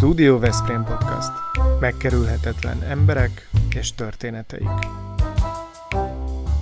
Studio 0.00 0.38
Veszprém 0.38 0.84
Podcast. 0.84 1.30
Megkerülhetetlen 1.80 2.82
emberek 2.82 3.48
és 3.74 3.94
történeteik. 3.94 4.68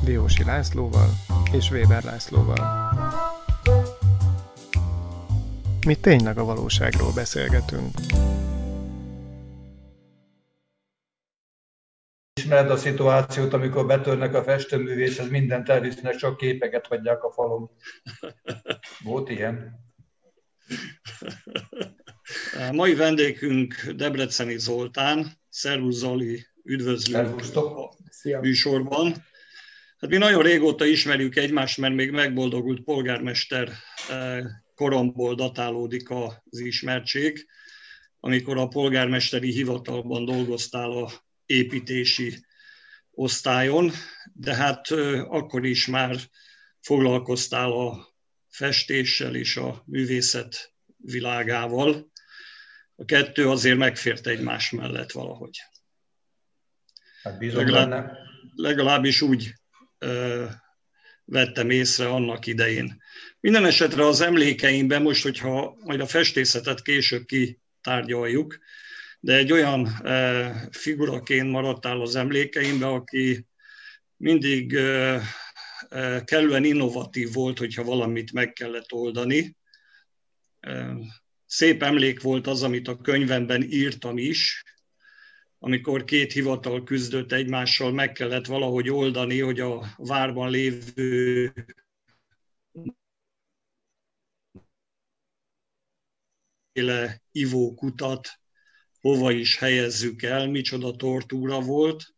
Diósi 0.05 0.45
Lászlóval 0.45 1.09
és 1.53 1.71
Weber 1.71 2.05
Lászlóval. 2.05 2.93
Mi 5.87 5.95
tényleg 5.95 6.39
a 6.39 6.45
valóságról 6.45 7.13
beszélgetünk. 7.15 7.91
Ismered 12.41 12.71
a 12.71 12.77
szituációt, 12.77 13.53
amikor 13.53 13.87
betörnek 13.87 14.35
a 14.35 14.43
festőművészhez, 14.43 15.29
mindent 15.29 15.69
elvisznek, 15.69 16.15
csak 16.15 16.37
képeket 16.37 16.87
hagyják 16.87 17.25
a 17.25 17.31
falon. 17.31 17.71
Volt 19.05 19.31
ilyen? 19.31 19.87
A 22.69 22.73
mai 22.73 22.95
vendégünk 22.95 23.75
Debreceni 23.97 24.59
Zoltán. 24.59 25.39
Szervusz 25.49 25.97
Zoli, 25.97 26.47
üdvözlünk 26.65 27.41
a 27.55 27.95
műsorban. 28.41 29.27
Hát 29.99 30.11
mi 30.11 30.17
nagyon 30.17 30.43
régóta 30.43 30.85
ismerjük 30.85 31.37
egymást, 31.37 31.79
mert 31.79 31.95
még 31.95 32.11
megboldogult 32.11 32.85
polgármester 32.85 33.73
eh, 34.09 34.45
koromból 34.75 35.35
datálódik 35.35 36.11
az 36.11 36.59
ismertség, 36.59 37.47
amikor 38.21 38.59
a 38.59 38.69
polgármesteri 38.69 39.53
hivatalban 39.53 40.25
dolgoztál 40.25 40.91
a 40.91 41.11
építési 41.47 42.47
osztályon, 43.11 43.93
de 44.33 44.55
hát 44.55 44.91
eh, 44.91 45.33
akkor 45.33 45.67
is 45.67 45.87
már 45.87 46.17
foglalkoztál 46.81 47.73
a 47.73 48.09
festéssel 48.49 49.35
és 49.35 49.57
a 49.57 49.83
művészet 49.87 50.73
világával. 50.97 52.11
A 53.01 53.05
kettő 53.05 53.49
azért 53.49 53.77
megfért 53.77 54.27
egymás 54.27 54.71
mellett 54.71 55.13
valahogy. 55.13 55.59
Hát 57.23 57.39
bízom 57.39 57.65
Legalább, 57.65 57.91
benne. 57.91 58.19
Legalábbis 58.55 59.21
úgy 59.21 59.53
ö, 59.99 60.45
vettem 61.25 61.71
észre 61.71 62.09
annak 62.09 62.47
idején. 62.47 63.03
Minden 63.41 63.65
esetre 63.65 64.07
az 64.07 64.21
emlékeimben 64.21 65.03
most, 65.03 65.23
hogyha 65.23 65.77
majd 65.81 66.01
a 66.01 66.07
festészetet 66.07 66.83
később 66.83 67.25
kitárgyaljuk, 67.25 68.59
de 69.21 69.35
egy 69.35 69.53
olyan 69.53 69.89
ö, 70.03 70.49
figuraként 70.71 71.51
maradtál 71.51 72.01
az 72.01 72.17
emlékeimben, 72.17 72.89
aki 72.89 73.47
mindig 74.17 74.73
ö, 74.73 75.17
kellően 76.25 76.65
innovatív 76.65 77.33
volt, 77.33 77.59
hogyha 77.59 77.85
valamit 77.85 78.33
meg 78.33 78.53
kellett 78.53 78.93
oldani. 78.93 79.57
Szép 81.51 81.83
emlék 81.83 82.23
volt 82.23 82.47
az, 82.47 82.63
amit 82.63 82.89
a 82.89 82.97
könyvemben 82.97 83.63
írtam 83.63 84.19
is, 84.19 84.65
amikor 85.59 86.05
két 86.05 86.33
hivatal 86.33 86.85
küzdött 86.85 87.33
egymással, 87.33 87.93
meg 87.93 88.13
kellett 88.13 88.47
valahogy 88.47 88.91
oldani, 88.91 89.41
hogy 89.41 89.61
a 89.61 89.95
várban 89.97 90.51
lévő 90.51 91.53
ivókutat 97.33 98.29
hova 99.01 99.31
is 99.31 99.57
helyezzük 99.57 100.23
el, 100.23 100.47
micsoda 100.49 100.97
tortúra 100.97 101.61
volt. 101.61 102.15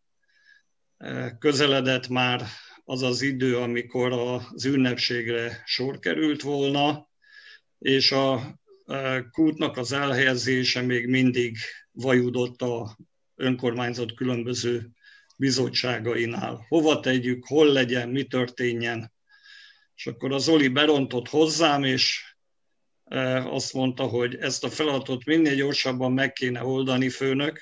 Közeledett 1.39 2.09
már 2.09 2.43
az 2.85 3.03
az 3.03 3.23
idő, 3.23 3.57
amikor 3.57 4.13
az 4.13 4.65
ünnepségre 4.65 5.63
sor 5.65 5.99
került 5.99 6.43
volna, 6.43 7.09
és 7.79 8.13
a 8.13 8.60
kútnak 9.31 9.77
az 9.77 9.93
elhelyezése 9.93 10.83
még 10.83 11.07
mindig 11.07 11.57
vajudott 11.91 12.63
a 12.63 12.97
önkormányzat 13.37 14.15
különböző 14.15 14.91
bizottságainál. 15.37 16.65
Hova 16.69 17.01
tegyük, 17.01 17.47
hol 17.47 17.73
legyen, 17.73 18.09
mi 18.09 18.25
történjen. 18.25 19.13
És 19.95 20.07
akkor 20.07 20.33
az 20.33 20.49
Oli 20.49 20.69
berontott 20.69 21.29
hozzám, 21.29 21.85
és 21.85 22.35
azt 23.45 23.73
mondta, 23.73 24.03
hogy 24.03 24.35
ezt 24.35 24.65
a 24.65 24.71
feladatot 24.71 25.25
minél 25.25 25.55
gyorsabban 25.55 26.13
meg 26.13 26.33
kéne 26.33 26.65
oldani, 26.65 27.09
főnök. 27.09 27.61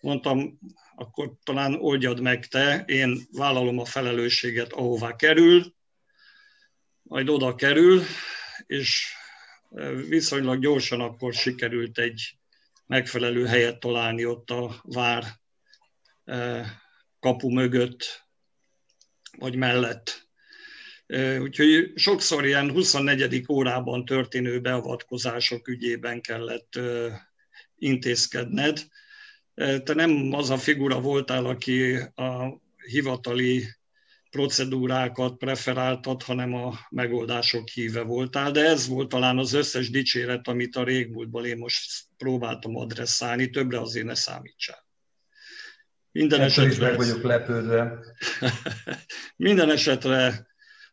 Mondtam, 0.00 0.58
akkor 0.96 1.32
talán 1.42 1.74
oldjad 1.74 2.20
meg 2.20 2.46
te, 2.46 2.84
én 2.86 3.20
vállalom 3.32 3.78
a 3.78 3.84
felelősséget, 3.84 4.72
ahová 4.72 5.16
kerül, 5.16 5.74
majd 7.02 7.28
oda 7.28 7.54
kerül, 7.54 8.02
és 8.66 9.14
viszonylag 10.08 10.60
gyorsan 10.60 11.00
akkor 11.00 11.34
sikerült 11.34 11.98
egy 11.98 12.36
megfelelő 12.86 13.46
helyet 13.46 13.80
találni 13.80 14.24
ott 14.24 14.50
a 14.50 14.80
vár 14.82 15.24
e, 16.24 16.66
kapu 17.20 17.50
mögött, 17.50 18.24
vagy 19.38 19.56
mellett. 19.56 20.28
E, 21.06 21.40
úgyhogy 21.40 21.92
sokszor 21.94 22.46
ilyen 22.46 22.70
24. 22.70 23.44
órában 23.48 24.04
történő 24.04 24.60
beavatkozások 24.60 25.68
ügyében 25.68 26.20
kellett 26.20 26.78
intézkedned, 27.78 28.86
te 29.54 29.94
nem 29.94 30.32
az 30.32 30.50
a 30.50 30.56
figura 30.56 31.00
voltál, 31.00 31.46
aki 31.46 31.94
a 32.14 32.60
hivatali 32.86 33.64
procedúrákat 34.30 35.36
preferáltad, 35.36 36.22
hanem 36.22 36.54
a 36.54 36.78
megoldások 36.90 37.68
híve 37.68 38.02
voltál, 38.02 38.50
de 38.50 38.64
ez 38.64 38.86
volt 38.86 39.08
talán 39.08 39.38
az 39.38 39.52
összes 39.52 39.90
dicséret, 39.90 40.48
amit 40.48 40.76
a 40.76 40.84
régmúltból 40.84 41.46
én 41.46 41.56
most 41.56 42.04
próbáltam 42.16 42.76
adresszálni, 42.76 43.50
többre 43.50 43.80
azért 43.80 44.06
ne 44.06 44.14
számítsál. 44.14 44.86
Minden 46.10 46.40
Ettől 46.40 46.64
esetre... 46.64 46.70
Is 46.70 46.78
meg 46.78 46.96
vagyok 46.96 47.22
lepődve. 47.22 47.98
minden 49.36 49.70
esetre 49.70 50.46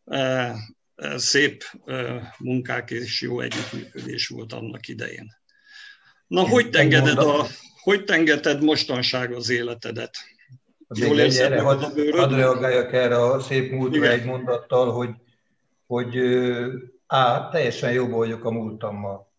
e, 0.05 0.53
e, 0.95 1.17
szép 1.17 1.63
e, 1.85 2.21
munkák 2.39 2.91
és 2.91 3.21
jó 3.21 3.39
együttműködés 3.39 4.27
volt 4.27 4.53
annak 4.53 4.88
idején. 4.88 5.41
Na, 6.27 6.41
én 6.41 6.50
hogy 6.50 6.69
tengeded 6.69 7.17
a 7.17 7.47
hogy 7.83 8.03
tengeted 8.03 8.63
mostanság 8.63 9.31
az 9.33 9.50
életedet? 9.50 10.17
Jól 10.94 11.20
érzed 11.20 11.52
erre, 11.52 11.62
hadd, 11.62 11.81
hadd 12.12 12.34
reagáljak 12.34 12.94
erre 12.94 13.18
a 13.18 13.40
szép 13.40 13.72
múltra 13.72 14.08
egy 14.08 14.26
mondattal, 14.26 14.92
hogy, 14.92 15.09
hogy 15.88 16.18
á, 17.08 17.50
teljesen 17.50 17.92
jobb 17.92 18.12
vagyok 18.12 18.46
a 18.46 18.52
múltammal. 18.52 19.31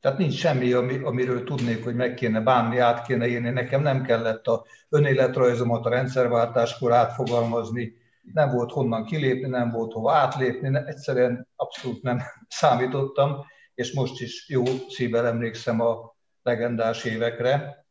Tehát 0.00 0.18
nincs 0.18 0.34
semmi, 0.34 0.72
ami, 0.72 0.98
amiről 1.02 1.44
tudnék, 1.44 1.84
hogy 1.84 1.94
meg 1.94 2.14
kéne 2.14 2.40
bánni, 2.40 2.78
át 2.78 3.06
kéne 3.06 3.26
írni. 3.26 3.50
Nekem 3.50 3.82
nem 3.82 4.02
kellett 4.02 4.46
a 4.46 4.64
önéletrajzomat 4.88 5.86
a 5.86 5.88
rendszerváltáskor 5.88 6.92
átfogalmazni, 6.92 7.92
nem 8.32 8.50
volt 8.50 8.72
honnan 8.72 9.04
kilépni, 9.04 9.48
nem 9.48 9.70
volt 9.70 9.92
hova 9.92 10.12
átlépni, 10.12 10.78
egyszerűen 10.86 11.48
abszolút 11.56 12.02
nem 12.02 12.22
számítottam, 12.48 13.44
és 13.74 13.92
most 13.92 14.20
is 14.20 14.48
jó 14.48 14.62
szívvel 14.88 15.26
emlékszem 15.26 15.80
a 15.80 16.16
legendás 16.42 17.04
évekre, 17.04 17.83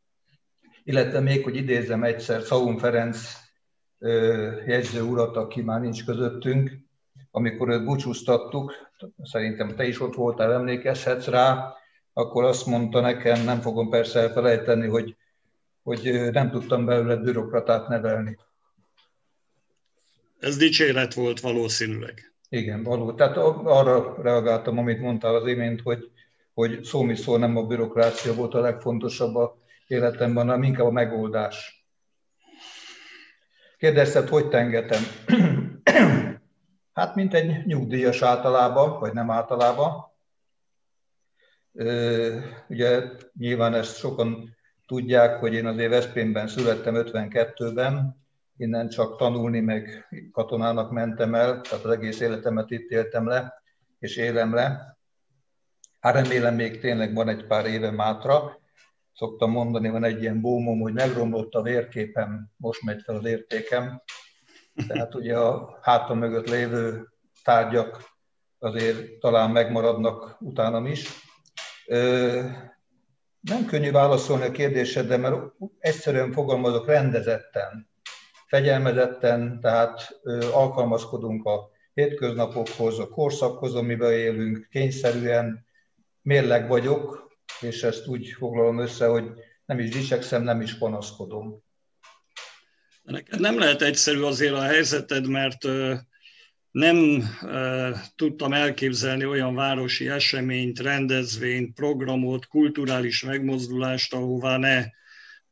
illetve 0.84 1.20
még, 1.20 1.44
hogy 1.44 1.56
idézem 1.56 2.02
egyszer 2.04 2.42
Szaun 2.42 2.78
Ferenc 2.78 3.18
jegyző 4.66 5.02
urat, 5.02 5.36
aki 5.36 5.62
már 5.62 5.80
nincs 5.80 6.04
közöttünk, 6.04 6.70
amikor 7.30 7.68
őt 7.68 7.84
búcsúztattuk, 7.84 8.72
szerintem 9.22 9.76
te 9.76 9.86
is 9.86 10.00
ott 10.00 10.14
voltál, 10.14 10.52
emlékezhetsz 10.52 11.26
rá, 11.26 11.74
akkor 12.12 12.44
azt 12.44 12.66
mondta 12.66 13.00
nekem, 13.00 13.44
nem 13.44 13.60
fogom 13.60 13.90
persze 13.90 14.20
elfelejteni, 14.20 14.86
hogy, 14.86 15.16
hogy 15.82 16.28
nem 16.32 16.50
tudtam 16.50 16.84
belőle 16.84 17.16
bürokratát 17.16 17.88
nevelni. 17.88 18.38
Ez 20.38 20.56
dicséret 20.56 21.14
volt 21.14 21.40
valószínűleg. 21.40 22.32
Igen, 22.48 22.82
való. 22.82 23.12
Tehát 23.12 23.36
arra 23.36 24.22
reagáltam, 24.22 24.78
amit 24.78 25.00
mondtál 25.00 25.34
az 25.34 25.46
imént, 25.46 25.80
hogy 25.80 26.10
hogy 26.54 26.84
szó 26.84 27.14
szó 27.14 27.36
nem 27.36 27.56
a 27.56 27.62
bürokrácia 27.62 28.34
volt 28.34 28.54
a 28.54 28.60
legfontosabb 28.60 29.34
a 29.34 29.56
életemben, 29.86 30.46
hanem 30.46 30.62
inkább 30.62 30.86
a 30.86 30.90
megoldás. 30.90 31.86
Kérdezted, 33.78 34.28
hogy 34.28 34.48
tengetem? 34.48 35.02
hát, 36.98 37.14
mint 37.14 37.34
egy 37.34 37.66
nyugdíjas 37.66 38.22
általában, 38.22 39.00
vagy 39.00 39.12
nem 39.12 39.30
általában. 39.30 40.12
Ugye 42.68 43.02
nyilván 43.32 43.74
ezt 43.74 43.96
sokan 43.96 44.56
tudják, 44.86 45.40
hogy 45.40 45.54
én 45.54 45.66
azért 45.66 45.90
Veszprémben 45.90 46.48
születtem 46.48 46.94
52-ben, 46.96 48.22
innen 48.56 48.88
csak 48.88 49.16
tanulni, 49.16 49.60
meg 49.60 50.08
katonának 50.32 50.90
mentem 50.90 51.34
el, 51.34 51.60
tehát 51.60 51.84
az 51.84 51.90
egész 51.90 52.20
életemet 52.20 52.70
itt 52.70 52.90
éltem 52.90 53.26
le, 53.26 53.62
és 53.98 54.16
élem 54.16 54.54
le. 54.54 54.98
Hát 56.00 56.14
remélem 56.14 56.54
még 56.54 56.80
tényleg 56.80 57.14
van 57.14 57.28
egy 57.28 57.46
pár 57.46 57.66
éve 57.66 57.90
mátra. 57.90 58.58
Szoktam 59.14 59.50
mondani, 59.50 59.88
van 59.88 60.04
egy 60.04 60.22
ilyen 60.22 60.40
bómom, 60.40 60.80
hogy 60.80 60.92
megromlott 60.92 61.54
a 61.54 61.62
vérképem, 61.62 62.50
most 62.56 62.82
megy 62.82 63.02
fel 63.02 63.16
az 63.16 63.24
értékem. 63.24 64.02
Tehát 64.86 65.14
ugye 65.14 65.36
a 65.36 65.78
hátam 65.82 66.18
mögött 66.18 66.48
lévő 66.48 67.08
tárgyak 67.44 68.12
azért 68.58 69.18
talán 69.18 69.50
megmaradnak 69.50 70.36
utánam 70.40 70.86
is. 70.86 71.08
Nem 73.40 73.64
könnyű 73.66 73.90
válaszolni 73.90 74.44
a 74.44 74.50
kérdésedre, 74.50 75.16
mert 75.16 75.36
egyszerűen 75.78 76.32
fogalmazok 76.32 76.86
rendezetten, 76.86 77.90
fegyelmezetten, 78.46 79.60
tehát 79.60 80.20
alkalmazkodunk 80.52 81.44
a 81.44 81.70
hétköznapokhoz, 81.94 82.98
a 82.98 83.08
korszakhoz, 83.08 83.74
amiben 83.74 84.12
élünk, 84.12 84.68
kényszerűen 84.70 85.66
mérleg 86.22 86.68
vagyok, 86.68 87.23
és 87.64 87.82
ezt 87.82 88.06
úgy 88.06 88.28
foglalom 88.28 88.78
össze, 88.78 89.06
hogy 89.06 89.24
nem 89.66 89.78
is 89.78 89.90
dicsekszem, 89.90 90.42
nem 90.42 90.60
is 90.60 90.78
panaszkodom. 90.78 91.62
Neked 93.02 93.40
nem 93.40 93.58
lehet 93.58 93.82
egyszerű 93.82 94.20
azért 94.20 94.54
a 94.54 94.62
helyzeted, 94.62 95.28
mert 95.28 95.66
nem 96.70 97.24
tudtam 98.16 98.52
elképzelni 98.52 99.26
olyan 99.26 99.54
városi 99.54 100.08
eseményt, 100.08 100.78
rendezvényt, 100.78 101.74
programot, 101.74 102.46
kulturális 102.46 103.22
megmozdulást, 103.22 104.14
ahová 104.14 104.56
ne 104.56 104.84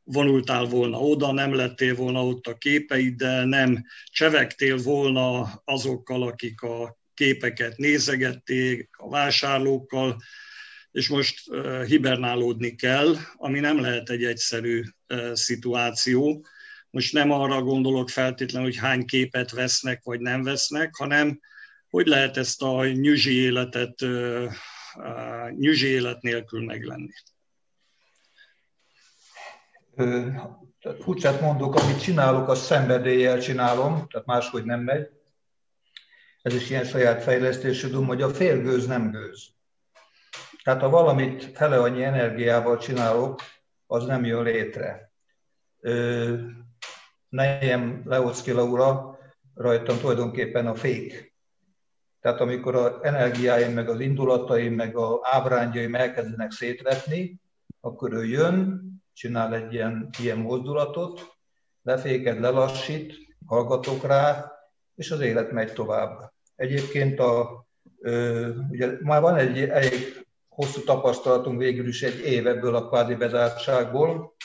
vonultál 0.03 0.65
volna 0.65 0.99
oda, 0.99 1.31
nem 1.31 1.55
lettél 1.55 1.95
volna 1.95 2.25
ott 2.25 2.47
a 2.47 2.57
képeiddel, 2.57 3.45
nem 3.45 3.85
csevegtél 4.05 4.77
volna 4.77 5.61
azokkal, 5.65 6.23
akik 6.23 6.61
a 6.61 6.97
képeket 7.13 7.77
nézegették, 7.77 8.89
a 8.97 9.09
vásárlókkal, 9.09 10.21
és 10.93 11.09
most 11.09 11.51
hibernálódni 11.85 12.75
kell, 12.75 13.15
ami 13.35 13.59
nem 13.59 13.81
lehet 13.81 14.09
egy 14.09 14.23
egyszerű 14.23 14.83
szituáció. 15.33 16.45
Most 16.89 17.13
nem 17.13 17.31
arra 17.31 17.61
gondolok 17.61 18.09
feltétlenül, 18.09 18.67
hogy 18.67 18.77
hány 18.77 19.05
képet 19.05 19.51
vesznek 19.51 20.03
vagy 20.03 20.19
nem 20.19 20.43
vesznek, 20.43 20.95
hanem 20.95 21.39
hogy 21.89 22.07
lehet 22.07 22.37
ezt 22.37 22.61
a 22.61 22.85
nyüzsi 22.85 23.35
életet, 23.35 24.05
nyüzsi 25.49 25.87
élet 25.87 26.21
nélkül 26.21 26.65
meglenni. 26.65 27.13
Furcsát 30.99 31.41
mondok, 31.41 31.75
amit 31.75 32.01
csinálok, 32.01 32.47
azt 32.47 32.65
szenvedéllyel 32.65 33.41
csinálom, 33.41 34.07
tehát 34.07 34.27
máshogy 34.27 34.63
nem 34.63 34.79
megy. 34.79 35.09
Ez 36.41 36.53
is 36.53 36.69
ilyen 36.69 36.85
saját 36.85 37.23
fejlesztésű 37.23 37.87
dum, 37.87 38.05
hogy 38.05 38.21
a 38.21 38.33
félgőz 38.33 38.87
nem 38.87 39.11
gőz. 39.11 39.47
Tehát 40.63 40.81
ha 40.81 40.89
valamit 40.89 41.43
fele 41.43 41.79
annyi 41.79 42.03
energiával 42.03 42.77
csinálok, 42.77 43.41
az 43.85 44.05
nem 44.05 44.25
jön 44.25 44.43
létre. 44.43 45.11
Nejem 47.29 48.01
Leocki 48.05 48.51
Laura 48.51 49.17
rajtam 49.53 49.97
tulajdonképpen 49.97 50.67
a 50.67 50.75
fék. 50.75 51.33
Tehát 52.19 52.39
amikor 52.39 52.75
az 52.75 52.91
energiáim, 53.01 53.73
meg 53.73 53.89
az 53.89 53.99
indulataim, 53.99 54.73
meg 54.73 54.95
az 54.95 55.19
ábrányjaim 55.21 55.95
elkezdenek 55.95 56.51
szétvetni, 56.51 57.39
akkor 57.81 58.13
ő 58.13 58.25
jön, 58.25 58.81
csinál 59.13 59.55
egy 59.55 59.73
ilyen, 59.73 60.09
ilyen 60.19 60.37
mozdulatot, 60.37 61.35
leféked, 61.81 62.39
lelassít, 62.39 63.13
hallgatok 63.45 64.03
rá, 64.03 64.51
és 64.95 65.11
az 65.11 65.19
élet 65.19 65.51
megy 65.51 65.73
tovább. 65.73 66.31
Egyébként 66.55 67.19
a, 67.19 67.65
ö, 67.99 68.49
ugye 68.69 68.91
már 69.01 69.21
van 69.21 69.35
egy 69.35 69.59
elég 69.59 70.25
hosszú 70.55 70.83
tapasztalatunk 70.83 71.59
végül 71.59 71.87
is 71.87 72.03
egy 72.03 72.19
év 72.19 72.47
ebből 72.47 72.75
a 72.75 72.87
kvázi 72.87 73.15
bezártságból. 73.15 74.35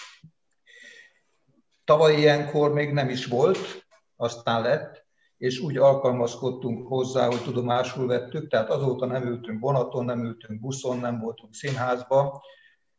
Tavaly 1.84 2.14
ilyenkor 2.16 2.72
még 2.72 2.93
nem 2.93 3.08
is 3.08 3.26
volt, 3.26 3.87
aztán 4.16 4.62
lett, 4.62 5.06
és 5.37 5.58
úgy 5.58 5.76
alkalmazkodtunk 5.76 6.87
hozzá, 6.87 7.26
hogy 7.26 7.43
tudomásul 7.43 8.06
vettük, 8.06 8.49
tehát 8.50 8.70
azóta 8.70 9.06
nem 9.06 9.26
ültünk 9.26 9.60
vonaton, 9.60 10.05
nem 10.05 10.25
ültünk 10.25 10.60
buszon, 10.60 10.99
nem 10.99 11.20
voltunk 11.20 11.55
színházba, 11.55 12.43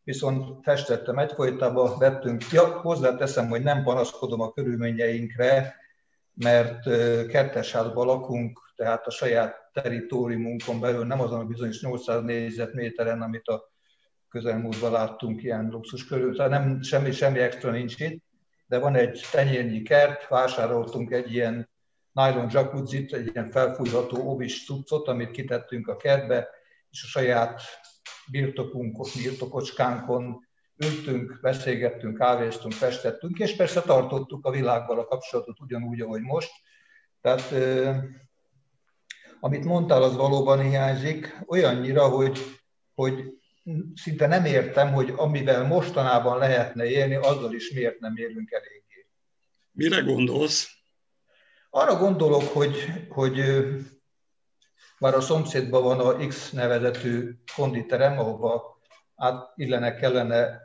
viszont 0.04 0.64
festettem 0.64 1.18
egyfolytában, 1.18 1.98
vettünk, 1.98 2.52
ja, 2.52 2.68
hozzáteszem, 2.68 3.48
hogy 3.48 3.62
nem 3.62 3.84
panaszkodom 3.84 4.42
a 4.42 4.52
körülményeinkre, 4.52 5.76
mert 6.34 6.84
kettes 7.28 7.72
házban 7.72 8.06
lakunk, 8.06 8.69
tehát 8.80 9.06
a 9.06 9.12
saját 9.12 9.70
teritoriumunkon 9.74 10.80
belül, 10.80 11.06
nem 11.06 11.22
azon 11.22 11.40
a 11.40 11.46
bizonyos 11.46 11.82
800 11.82 12.24
négyzetméteren, 12.24 13.22
amit 13.22 13.48
a 13.48 13.72
közelmúltban 14.30 14.92
láttunk 14.92 15.44
ilyen 15.44 15.70
luxus 15.72 16.06
körül, 16.06 16.36
tehát 16.36 16.52
nem, 16.52 16.82
semmi, 16.82 17.12
semmi 17.12 17.40
extra 17.40 17.72
nincs 17.72 18.00
itt, 18.00 18.24
de 18.68 18.80
van 18.80 18.96
egy 18.96 19.22
tenyérnyi 19.32 19.82
kert, 19.82 20.28
vásároltunk 20.28 21.12
egy 21.12 21.34
ilyen 21.34 21.70
nylon 22.14 22.50
jacuzzit, 22.52 23.14
egy 23.14 23.30
ilyen 23.34 23.52
felfújható 23.52 24.32
obis 24.32 24.66
cuccot, 24.66 25.08
amit 25.08 25.32
kitettünk 25.32 25.88
a 25.88 25.98
kertbe, 25.98 26.48
és 26.90 27.04
a 27.04 27.08
saját 27.08 27.62
birtokunkon, 28.32 29.10
birtokocskánkon 29.18 30.48
ültünk, 30.76 31.40
beszélgettünk, 31.42 32.18
kávéztunk, 32.18 32.74
festettünk, 32.74 33.40
és 33.40 33.56
persze 33.56 33.82
tartottuk 33.82 34.46
a 34.46 34.52
világgal 34.52 35.00
a 35.00 35.06
kapcsolatot 35.06 35.60
ugyanúgy, 35.60 36.02
ahogy 36.02 36.22
most. 36.22 36.52
Tehát 37.22 37.54
amit 39.40 39.64
mondtál, 39.64 40.04
az 40.04 40.16
valóban 40.16 40.62
hiányzik, 40.62 41.38
olyannyira, 41.48 42.08
hogy, 42.08 42.40
hogy 42.94 43.24
szinte 43.96 44.28
nem 44.28 44.46
értem, 44.46 44.94
hogy 44.94 45.14
amivel 45.16 45.64
mostanában 45.64 46.38
lehetne 46.38 46.86
élni, 46.86 47.16
azzal 47.16 47.54
is 47.54 47.72
miért 47.72 48.00
nem 48.00 48.18
élünk 48.18 48.52
eléggé. 48.52 49.08
Mire 49.72 50.02
gondolsz? 50.02 50.70
Arra 51.70 51.96
gondolok, 51.96 52.44
hogy, 52.44 52.86
hogy 53.10 53.42
már 55.00 55.14
a 55.14 55.22
szomszédban 55.22 55.84
van 55.84 56.00
a 56.00 56.28
X 56.28 56.52
nevezetű 56.52 57.32
konditerem, 57.56 58.20
ahova 58.20 58.80
át 59.16 59.52
illene 59.56 59.96
kellene 59.96 60.60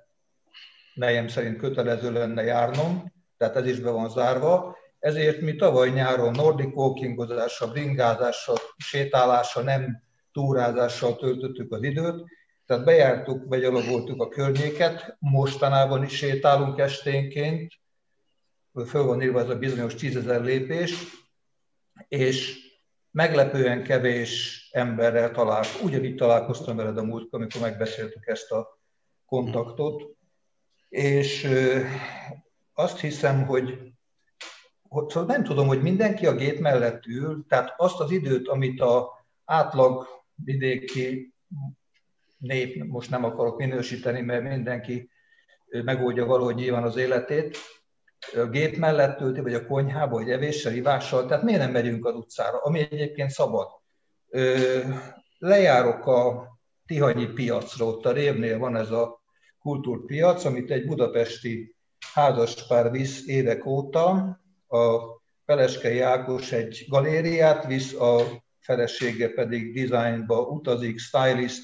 nejem 0.95 1.29
szerint 1.29 1.59
kötelező 1.59 2.13
lenne 2.13 2.43
járnom, 2.43 3.13
tehát 3.37 3.57
ez 3.57 3.67
is 3.67 3.81
be 3.81 3.91
van 3.91 4.11
zárva, 4.11 4.77
ezért 5.05 5.41
mi 5.41 5.55
tavaly 5.55 5.91
nyáron 5.91 6.31
nordic 6.31 6.77
walkingozással, 6.77 7.69
bringázással, 7.69 8.57
sétálással, 8.77 9.63
nem 9.63 10.03
túrázással 10.33 11.17
töltöttük 11.17 11.73
az 11.73 11.83
időt, 11.83 12.25
tehát 12.67 12.85
bejártuk, 12.85 13.49
begyalogoltuk 13.49 14.23
a 14.23 14.29
környéket, 14.29 15.17
mostanában 15.19 16.05
is 16.05 16.17
sétálunk 16.17 16.79
esténként, 16.79 17.73
föl 18.87 19.03
van 19.03 19.23
írva 19.23 19.41
ez 19.41 19.49
a 19.49 19.59
bizonyos 19.59 19.95
tízezer 19.95 20.43
lépés, 20.43 20.95
és 22.09 22.59
meglepően 23.11 23.83
kevés 23.83 24.63
emberrel 24.73 25.31
találkoztam. 25.31 25.87
Ugyanígy 25.87 26.15
találkoztam 26.15 26.77
veled 26.77 26.99
a 26.99 27.05
múltkor, 27.05 27.41
amikor 27.41 27.61
megbeszéltük 27.61 28.27
ezt 28.27 28.51
a 28.51 28.79
kontaktot, 29.27 30.03
és 30.89 31.49
azt 32.73 33.01
hiszem, 33.01 33.47
hogy, 33.47 33.94
szóval 34.95 35.25
nem 35.25 35.45
tudom, 35.45 35.67
hogy 35.67 35.83
mindenki 35.83 36.27
a 36.27 36.35
gép 36.35 36.61
mellett 36.61 37.07
ül, 37.07 37.45
tehát 37.49 37.75
azt 37.77 38.01
az 38.01 38.11
időt, 38.11 38.49
amit 38.49 38.81
a 38.81 39.09
átlag 39.45 40.07
vidéki 40.35 41.35
nép, 42.39 42.85
most 42.85 43.11
nem 43.11 43.25
akarok 43.25 43.59
minősíteni, 43.59 44.21
mert 44.21 44.43
mindenki 44.43 45.11
megoldja 45.85 46.27
valahogy 46.27 46.55
nyilván 46.55 46.83
az 46.83 46.97
életét, 46.97 47.59
a 48.35 48.47
gép 48.47 48.77
mellett 48.77 49.17
tölti, 49.17 49.41
vagy 49.41 49.55
a 49.55 49.67
konyhába, 49.67 50.17
vagy 50.17 50.31
evéssel, 50.31 50.75
ivással, 50.75 51.27
tehát 51.27 51.43
miért 51.43 51.61
nem 51.61 51.71
megyünk 51.71 52.07
az 52.07 52.15
utcára, 52.15 52.59
ami 52.59 52.81
egyébként 52.81 53.31
szabad. 53.31 53.69
Lejárok 55.39 56.07
a 56.07 56.49
Tihanyi 56.87 57.27
piacra, 57.27 57.87
ott 57.87 58.05
a 58.07 58.13
Révnél 58.13 58.59
van 58.59 58.77
ez 58.77 58.91
a 58.91 59.23
kultúrpiac, 59.59 60.45
amit 60.45 60.71
egy 60.71 60.87
budapesti 60.87 61.77
házaspár 62.13 62.91
visz 62.91 63.27
évek 63.27 63.67
óta. 63.67 64.39
A 64.75 65.23
Peleskei 65.45 66.01
Ákos 66.01 66.53
egy 66.53 66.85
galériát 66.89 67.67
visz, 67.67 67.95
a 67.95 68.23
felesége 68.61 69.29
pedig 69.29 69.75
designba 69.75 70.41
utazik, 70.41 70.99
stylist, 70.99 71.63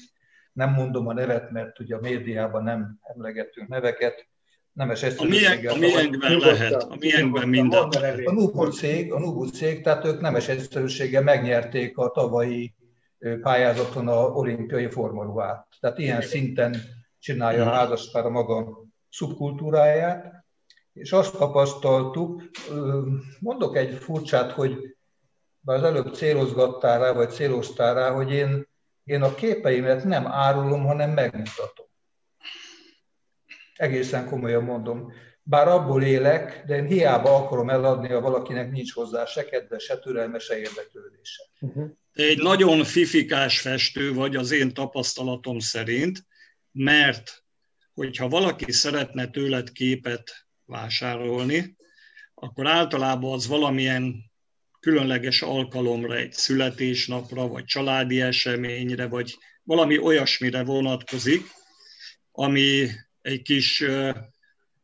nem 0.53 0.69
mondom 0.69 1.07
a 1.07 1.13
nevet, 1.13 1.51
mert 1.51 1.79
ugye 1.79 1.95
a 1.95 1.99
médiában 1.99 2.63
nem 2.63 2.99
emlegetünk 3.01 3.67
neveket, 3.67 4.27
nemes 4.73 5.03
egyszerűséggel. 5.03 5.73
A 5.73 5.77
miénkben 5.77 6.37
lehet, 6.37 6.83
a 6.83 6.95
miénkben 6.99 7.49
minden. 7.49 7.89
A 8.23 8.31
Nubu 8.31 8.69
cég, 8.69 9.13
a 9.13 9.19
Nubu 9.19 9.45
cég, 9.45 9.83
tehát 9.83 10.05
ők 10.05 10.21
nemes 10.21 10.47
egyszerűséggel 10.47 11.23
megnyerték 11.23 11.97
a 11.97 12.11
tavalyi 12.11 12.75
pályázaton 13.41 14.07
a 14.07 14.25
olimpiai 14.25 14.89
formaruát. 14.89 15.67
Tehát 15.79 15.97
ilyen 15.97 16.21
szinten 16.21 16.75
csinálja 17.19 17.65
a 17.65 17.73
házaspár 17.73 18.25
a 18.25 18.29
maga 18.29 18.85
szubkultúráját, 19.09 20.40
és 20.93 21.11
azt 21.11 21.37
tapasztaltuk, 21.37 22.49
mondok 23.39 23.75
egy 23.77 23.93
furcsát, 23.93 24.51
hogy 24.51 24.95
bár 25.59 25.77
az 25.77 25.83
előbb 25.83 26.13
célozgattál 26.13 26.99
rá, 26.99 27.11
vagy 27.11 27.29
céloztál 27.29 27.93
rá, 27.93 28.11
hogy 28.11 28.31
én, 28.31 28.67
én 29.03 29.21
a 29.21 29.35
képeimet 29.35 30.03
nem 30.03 30.27
árulom, 30.27 30.85
hanem 30.85 31.09
megmutatom. 31.09 31.85
Egészen 33.75 34.27
komolyan 34.27 34.63
mondom. 34.63 35.13
Bár 35.43 35.67
abból 35.67 36.03
élek, 36.03 36.63
de 36.65 36.75
én 36.75 36.85
hiába 36.85 37.35
akarom 37.35 37.69
eladni, 37.69 38.07
ha 38.07 38.21
valakinek 38.21 38.71
nincs 38.71 38.93
hozzá 38.93 39.25
se 39.25 39.45
kedve, 39.45 39.77
se 39.77 39.99
türelme, 39.99 40.39
se 40.39 40.57
érdeklődése. 40.57 41.43
Uh-huh. 41.59 41.89
Egy 42.13 42.37
nagyon 42.37 42.83
fifikás 42.83 43.61
festő 43.61 44.13
vagy 44.13 44.35
az 44.35 44.51
én 44.51 44.73
tapasztalatom 44.73 45.59
szerint, 45.59 46.25
mert 46.71 47.43
hogyha 47.93 48.27
valaki 48.27 48.71
szeretne 48.71 49.27
tőled 49.27 49.71
képet 49.71 50.45
vásárolni, 50.71 51.75
akkor 52.33 52.67
általában 52.67 53.33
az 53.33 53.47
valamilyen 53.47 54.31
különleges 54.79 55.41
alkalomra, 55.41 56.15
egy 56.15 56.33
születésnapra, 56.33 57.47
vagy 57.47 57.65
családi 57.65 58.21
eseményre, 58.21 59.07
vagy 59.07 59.37
valami 59.63 59.97
olyasmire 59.97 60.63
vonatkozik, 60.63 61.41
ami 62.31 62.87
egy 63.21 63.41
kis 63.41 63.83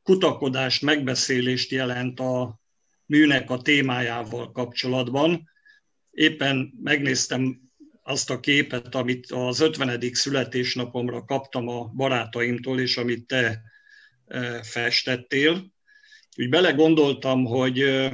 kutakodást, 0.04 0.82
megbeszélést 0.82 1.72
jelent 1.72 2.20
a 2.20 2.60
műnek 3.06 3.50
a 3.50 3.62
témájával 3.62 4.52
kapcsolatban. 4.52 5.50
Éppen 6.12 6.74
megnéztem 6.84 7.60
azt 8.04 8.30
a 8.30 8.40
képet, 8.40 8.96
amit 8.96 9.32
az 9.32 9.60
50. 9.60 10.14
születésnapomra 10.14 11.24
kaptam 11.24 11.68
a 11.68 11.84
barátaimtól, 11.84 12.80
és 12.80 12.98
amit 12.98 13.28
te 13.28 13.62
festettél. 14.62 15.76
Úgy 16.40 16.50
belegondoltam, 16.50 17.46
hogy 17.46 18.10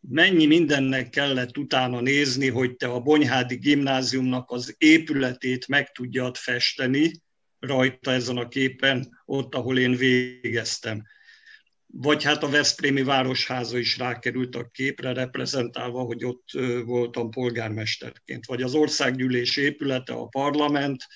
mennyi 0.00 0.46
mindennek 0.46 1.10
kellett 1.10 1.58
utána 1.58 2.00
nézni, 2.00 2.48
hogy 2.48 2.76
te 2.76 2.86
a 2.86 3.00
Bonyhádi 3.00 3.56
gimnáziumnak 3.56 4.50
az 4.50 4.74
épületét 4.78 5.68
meg 5.68 5.92
tudjad 5.92 6.36
festeni 6.36 7.22
rajta 7.58 8.10
ezen 8.10 8.36
a 8.36 8.48
képen, 8.48 9.22
ott, 9.24 9.54
ahol 9.54 9.78
én 9.78 9.96
végeztem. 9.96 11.02
Vagy 11.86 12.22
hát 12.22 12.42
a 12.42 12.48
Veszprémi 12.48 13.02
Városháza 13.02 13.78
is 13.78 13.98
rákerült 13.98 14.56
a 14.56 14.68
képre, 14.72 15.12
reprezentálva, 15.12 16.00
hogy 16.00 16.24
ott 16.24 16.48
voltam 16.84 17.30
polgármesterként. 17.30 18.46
Vagy 18.46 18.62
az 18.62 18.74
országgyűlés 18.74 19.56
épülete, 19.56 20.12
a 20.12 20.26
parlament, 20.26 21.06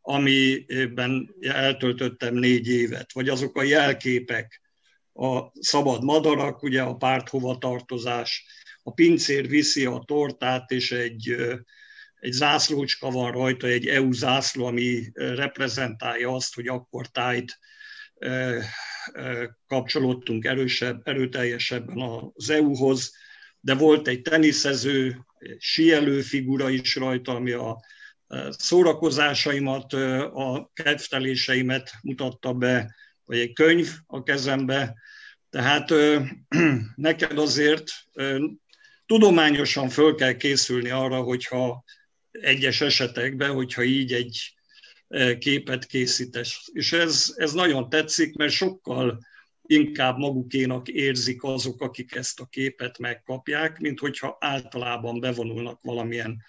amiben 0.00 1.34
eltöltöttem 1.40 2.34
négy 2.34 2.68
évet. 2.68 3.12
Vagy 3.12 3.28
azok 3.28 3.56
a 3.56 3.62
jelképek, 3.62 4.66
a 5.18 5.52
szabad 5.60 6.04
madarak, 6.04 6.62
ugye 6.62 6.82
a 6.82 6.96
párt 6.96 7.28
hovatartozás, 7.28 8.46
a 8.82 8.92
pincér 8.92 9.48
viszi 9.48 9.84
a 9.84 10.02
tortát, 10.06 10.70
és 10.70 10.92
egy, 10.92 11.36
egy 12.20 12.32
zászlócska 12.32 13.10
van 13.10 13.32
rajta, 13.32 13.66
egy 13.66 13.86
EU 13.86 14.12
zászló, 14.12 14.66
ami 14.66 15.10
reprezentálja 15.14 16.30
azt, 16.30 16.54
hogy 16.54 16.68
akkor 16.68 17.06
tájt 17.06 17.58
kapcsolódtunk 19.66 20.44
erősebb, 20.44 21.00
erőteljesebben 21.04 22.30
az 22.34 22.50
EU-hoz, 22.50 23.12
de 23.60 23.74
volt 23.74 24.08
egy 24.08 24.22
teniszező, 24.22 25.26
síelő 25.58 26.20
figura 26.20 26.70
is 26.70 26.96
rajta, 26.96 27.34
ami 27.34 27.50
a 27.50 27.80
szórakozásaimat, 28.50 29.92
a 30.32 30.70
kedvteléseimet 30.74 31.92
mutatta 32.02 32.52
be, 32.52 32.94
vagy 33.28 33.38
egy 33.38 33.52
könyv 33.52 33.88
a 34.06 34.22
kezembe, 34.22 34.94
tehát 35.50 35.92
neked 37.08 37.38
azért 37.38 37.90
tudományosan 39.06 39.88
föl 39.88 40.14
kell 40.14 40.32
készülni 40.32 40.90
arra, 40.90 41.20
hogyha 41.20 41.84
egyes 42.30 42.80
esetekben, 42.80 43.52
hogyha 43.52 43.82
így 43.82 44.12
egy 44.12 44.54
képet 45.38 45.86
készítesz. 45.86 46.68
És 46.72 46.92
ez, 46.92 47.34
ez 47.36 47.52
nagyon 47.52 47.88
tetszik, 47.88 48.36
mert 48.36 48.52
sokkal 48.52 49.18
inkább 49.62 50.18
magukénak 50.18 50.88
érzik 50.88 51.42
azok, 51.42 51.82
akik 51.82 52.14
ezt 52.14 52.40
a 52.40 52.46
képet 52.46 52.98
megkapják, 52.98 53.78
mint 53.78 53.98
hogyha 53.98 54.36
általában 54.40 55.20
bevonulnak 55.20 55.80
valamilyen 55.82 56.42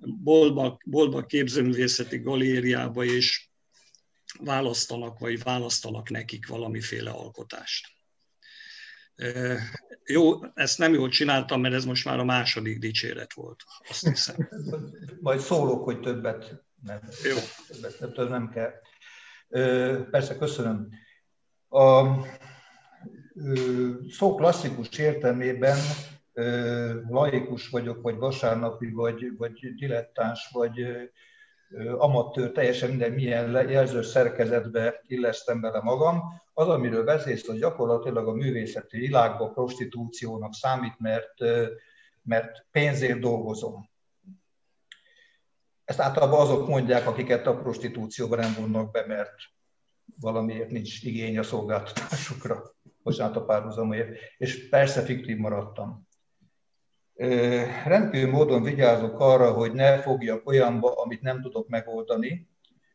boltba, 0.00 0.78
boltba 0.84 1.26
képzőművészeti 1.26 2.18
galériába, 2.18 3.04
és 3.04 3.48
választanak, 4.40 5.18
vagy 5.18 5.42
választanak 5.42 6.10
nekik 6.10 6.46
valamiféle 6.46 7.10
alkotást. 7.10 7.92
Jó, 10.04 10.44
ezt 10.54 10.78
nem 10.78 10.94
jól 10.94 11.08
csináltam, 11.08 11.60
mert 11.60 11.74
ez 11.74 11.84
most 11.84 12.04
már 12.04 12.18
a 12.18 12.24
második 12.24 12.78
dicséret 12.78 13.32
volt, 13.32 13.62
azt 13.88 14.08
hiszem. 14.08 14.48
Majd 15.20 15.40
szólok, 15.40 15.84
hogy 15.84 16.00
többet 16.00 16.64
nem, 16.82 17.00
Jó. 17.22 17.36
Többet, 17.68 17.98
többet 17.98 18.28
nem 18.28 18.50
kell. 18.50 18.72
Persze, 20.10 20.36
köszönöm. 20.36 20.88
A 21.68 22.02
szó 24.08 24.34
klasszikus 24.34 24.88
értelmében 24.98 25.78
laikus 27.08 27.68
vagyok, 27.68 28.02
vagy 28.02 28.16
vasárnapi, 28.16 28.90
vagy, 28.90 29.36
vagy 29.36 29.74
dilettáns, 29.74 30.48
vagy 30.52 30.86
amatőr, 31.96 32.52
teljesen 32.52 32.88
minden 32.88 33.12
milyen 33.12 33.68
jelző 33.68 34.02
szerkezetbe 34.02 35.00
illesztem 35.06 35.60
bele 35.60 35.80
magam. 35.80 36.20
Az, 36.52 36.68
amiről 36.68 37.04
beszélsz, 37.04 37.48
az 37.48 37.58
gyakorlatilag 37.58 38.28
a 38.28 38.32
művészeti 38.32 38.98
világban 38.98 39.52
prostitúciónak 39.52 40.54
számít, 40.54 40.98
mert, 40.98 41.34
mert 42.22 42.66
pénzért 42.70 43.18
dolgozom. 43.18 43.90
Ezt 45.84 46.00
általában 46.00 46.40
azok 46.40 46.68
mondják, 46.68 47.06
akiket 47.06 47.46
a 47.46 47.56
prostitúcióba 47.56 48.36
nem 48.36 48.54
vonnak 48.58 48.90
be, 48.90 49.06
mert 49.06 49.34
valamiért 50.20 50.70
nincs 50.70 51.02
igény 51.02 51.38
a 51.38 51.42
szolgáltatásukra, 51.42 52.62
bocsánat 53.02 53.36
a 53.36 53.44
párhuzamért, 53.44 54.18
és 54.36 54.68
persze 54.68 55.02
fiktív 55.02 55.36
maradtam 55.36 56.06
rendkívül 57.84 58.30
módon 58.30 58.62
vigyázok 58.62 59.20
arra, 59.20 59.52
hogy 59.52 59.72
ne 59.72 59.98
fogjak 59.98 60.48
olyanba, 60.48 60.92
amit 60.92 61.22
nem 61.22 61.40
tudok 61.42 61.68
megoldani. 61.68 62.48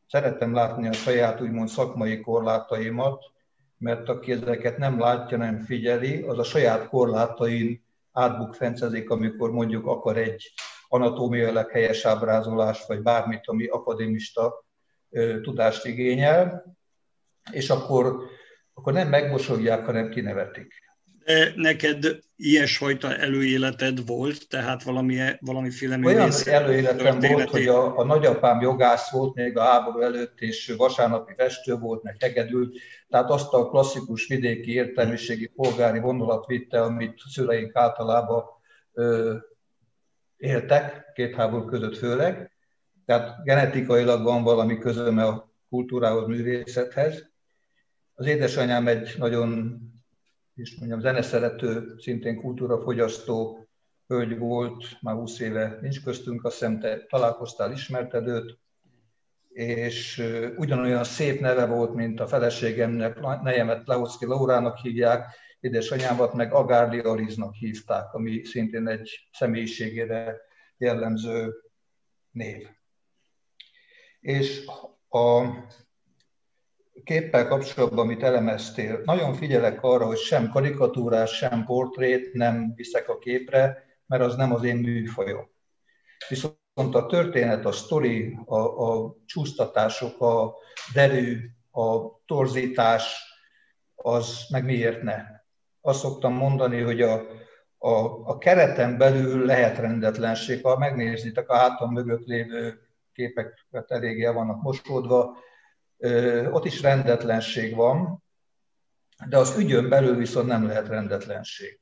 Szeretem 0.08 0.54
látni 0.54 0.88
a 0.88 0.94
saját 0.94 1.42
úgymond 1.42 1.70
szakmai 1.70 2.20
korlátaimat, 2.20 3.24
mert 3.78 4.10
aki 4.10 4.32
ezeket 4.32 4.78
nem 4.78 5.00
látja, 5.00 5.38
nem 5.38 5.58
figyeli, 5.58 6.22
az 6.22 6.40
a 6.40 6.44
saját 6.44 6.88
korlátain 6.88 7.84
átbukfencezik, 8.12 9.10
amikor 9.10 9.52
mondjuk 9.52 9.88
akar 9.88 10.18
egy 10.18 10.54
anatómiailag 10.88 11.70
helyes 11.70 12.06
ábrázolást, 12.06 12.88
vagy 12.88 13.02
bármit, 13.02 13.42
ami 13.46 13.66
akadémista 13.66 14.66
tudást 15.42 15.86
igényel, 15.86 16.76
és 17.52 17.70
akkor, 17.70 18.24
akkor 18.74 18.94
nem 18.94 19.10
megmosolják, 19.10 19.86
hanem 19.86 20.10
kinevetik 20.10 20.89
neked 21.56 22.20
ilyesfajta 22.36 23.16
előéleted 23.16 24.06
volt, 24.06 24.48
tehát 24.48 24.84
valami, 24.84 25.20
valamiféle 25.40 26.00
Olyan 26.04 26.32
előéletem 26.46 27.20
volt, 27.20 27.50
hogy 27.50 27.68
a, 27.68 27.98
a 27.98 28.04
nagyapám 28.04 28.62
jogász 28.62 29.12
volt 29.12 29.36
még 29.36 29.58
a 29.58 29.64
háború 29.64 30.00
előtt, 30.00 30.40
és 30.40 30.74
vasárnapi 30.78 31.34
festő 31.38 31.76
volt, 31.76 32.04
meg 32.04 32.16
hegedült, 32.20 32.78
tehát 33.10 33.30
azt 33.30 33.54
a 33.54 33.70
klasszikus 33.70 34.28
vidéki 34.28 34.74
értelmiségi 34.74 35.48
polgári 35.48 36.00
vonulat 36.00 36.46
vitte, 36.46 36.82
amit 36.82 37.22
szüleink 37.30 37.76
általában 37.76 38.44
ö, 38.94 39.36
éltek, 40.38 41.12
két 41.14 41.36
háború 41.36 41.66
között 41.66 41.98
főleg, 41.98 42.52
tehát 43.06 43.44
genetikailag 43.44 44.24
van 44.24 44.44
valami 44.44 44.78
közöme 44.78 45.24
a 45.24 45.52
kultúrához, 45.70 46.28
művészethez. 46.28 47.30
Az 48.14 48.26
édesanyám 48.26 48.88
egy 48.88 49.16
nagyon 49.18 49.80
és 50.60 50.76
mondjam, 50.76 51.00
zeneszerető, 51.00 51.96
szintén 51.98 52.42
kultúrafogyasztó 52.42 53.68
hölgy 54.08 54.38
volt, 54.38 55.02
már 55.02 55.16
20 55.16 55.40
éve 55.40 55.78
nincs 55.82 56.04
köztünk, 56.04 56.46
azt 56.46 56.54
hiszem 56.54 56.80
te 56.80 57.06
találkoztál, 57.06 57.72
ismerted 57.72 58.28
őt, 58.28 58.60
és 59.50 60.24
ugyanolyan 60.58 61.04
szép 61.04 61.40
neve 61.40 61.66
volt, 61.66 61.94
mint 61.94 62.20
a 62.20 62.28
feleségemnek, 62.28 63.20
nejemet 63.42 63.88
Leocki 63.88 64.26
Laurának 64.26 64.78
hívják, 64.78 65.36
édesanyámat 65.60 66.34
meg 66.34 66.54
Agárli 66.54 67.00
Aliznak 67.00 67.54
hívták, 67.54 68.14
ami 68.14 68.44
szintén 68.44 68.88
egy 68.88 69.30
személyiségére 69.32 70.38
jellemző 70.78 71.54
név. 72.32 72.68
És 74.20 74.66
a 75.10 75.44
képpel 77.10 77.48
kapcsolatban, 77.48 78.00
amit 78.00 78.24
elemeztél, 78.24 79.02
nagyon 79.06 79.34
figyelek 79.34 79.84
arra, 79.84 80.06
hogy 80.06 80.18
sem 80.18 80.50
karikatúrás, 80.50 81.32
sem 81.32 81.64
portrét 81.66 82.34
nem 82.34 82.74
viszek 82.76 83.10
a 83.10 83.18
képre, 83.18 83.86
mert 84.06 84.24
az 84.24 84.36
nem 84.36 84.54
az 84.54 84.64
én 84.64 84.76
műfajom. 84.76 85.50
Viszont 86.28 86.96
a 86.96 87.06
történet, 87.06 87.66
a 87.66 87.72
sztori, 87.72 88.38
a, 88.46 88.58
a 88.58 89.16
csúsztatások, 89.26 90.22
a 90.22 90.56
derű, 90.94 91.38
a 91.72 92.20
torzítás, 92.26 93.34
az 93.96 94.46
meg 94.50 94.64
miért 94.66 95.02
ne? 95.02 95.24
Azt 95.82 96.00
szoktam 96.00 96.34
mondani, 96.34 96.82
hogy 96.82 97.02
a, 97.02 97.14
a, 97.78 97.94
a 98.24 98.38
kereten 98.38 98.98
belül 98.98 99.46
lehet 99.46 99.78
rendetlenség. 99.78 100.64
Ha 100.64 100.78
megnézitek 100.78 101.50
a 101.50 101.56
hátam 101.56 101.94
mögött 101.94 102.26
lévő 102.26 102.80
képeket 103.14 103.92
eléggé 103.92 104.26
vannak 104.26 104.62
mosódva, 104.62 105.38
ott 106.52 106.66
is 106.66 106.82
rendetlenség 106.82 107.76
van, 107.76 108.24
de 109.28 109.38
az 109.38 109.58
ügyön 109.58 109.90
belül 109.90 110.16
viszont 110.16 110.48
nem 110.48 110.66
lehet 110.66 110.88
rendetlenség. 110.88 111.80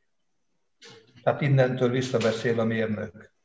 Tehát 1.24 1.42
innentől 1.42 1.90
visszabeszél 1.90 2.60
a 2.60 2.64
mérnök. 2.64 3.36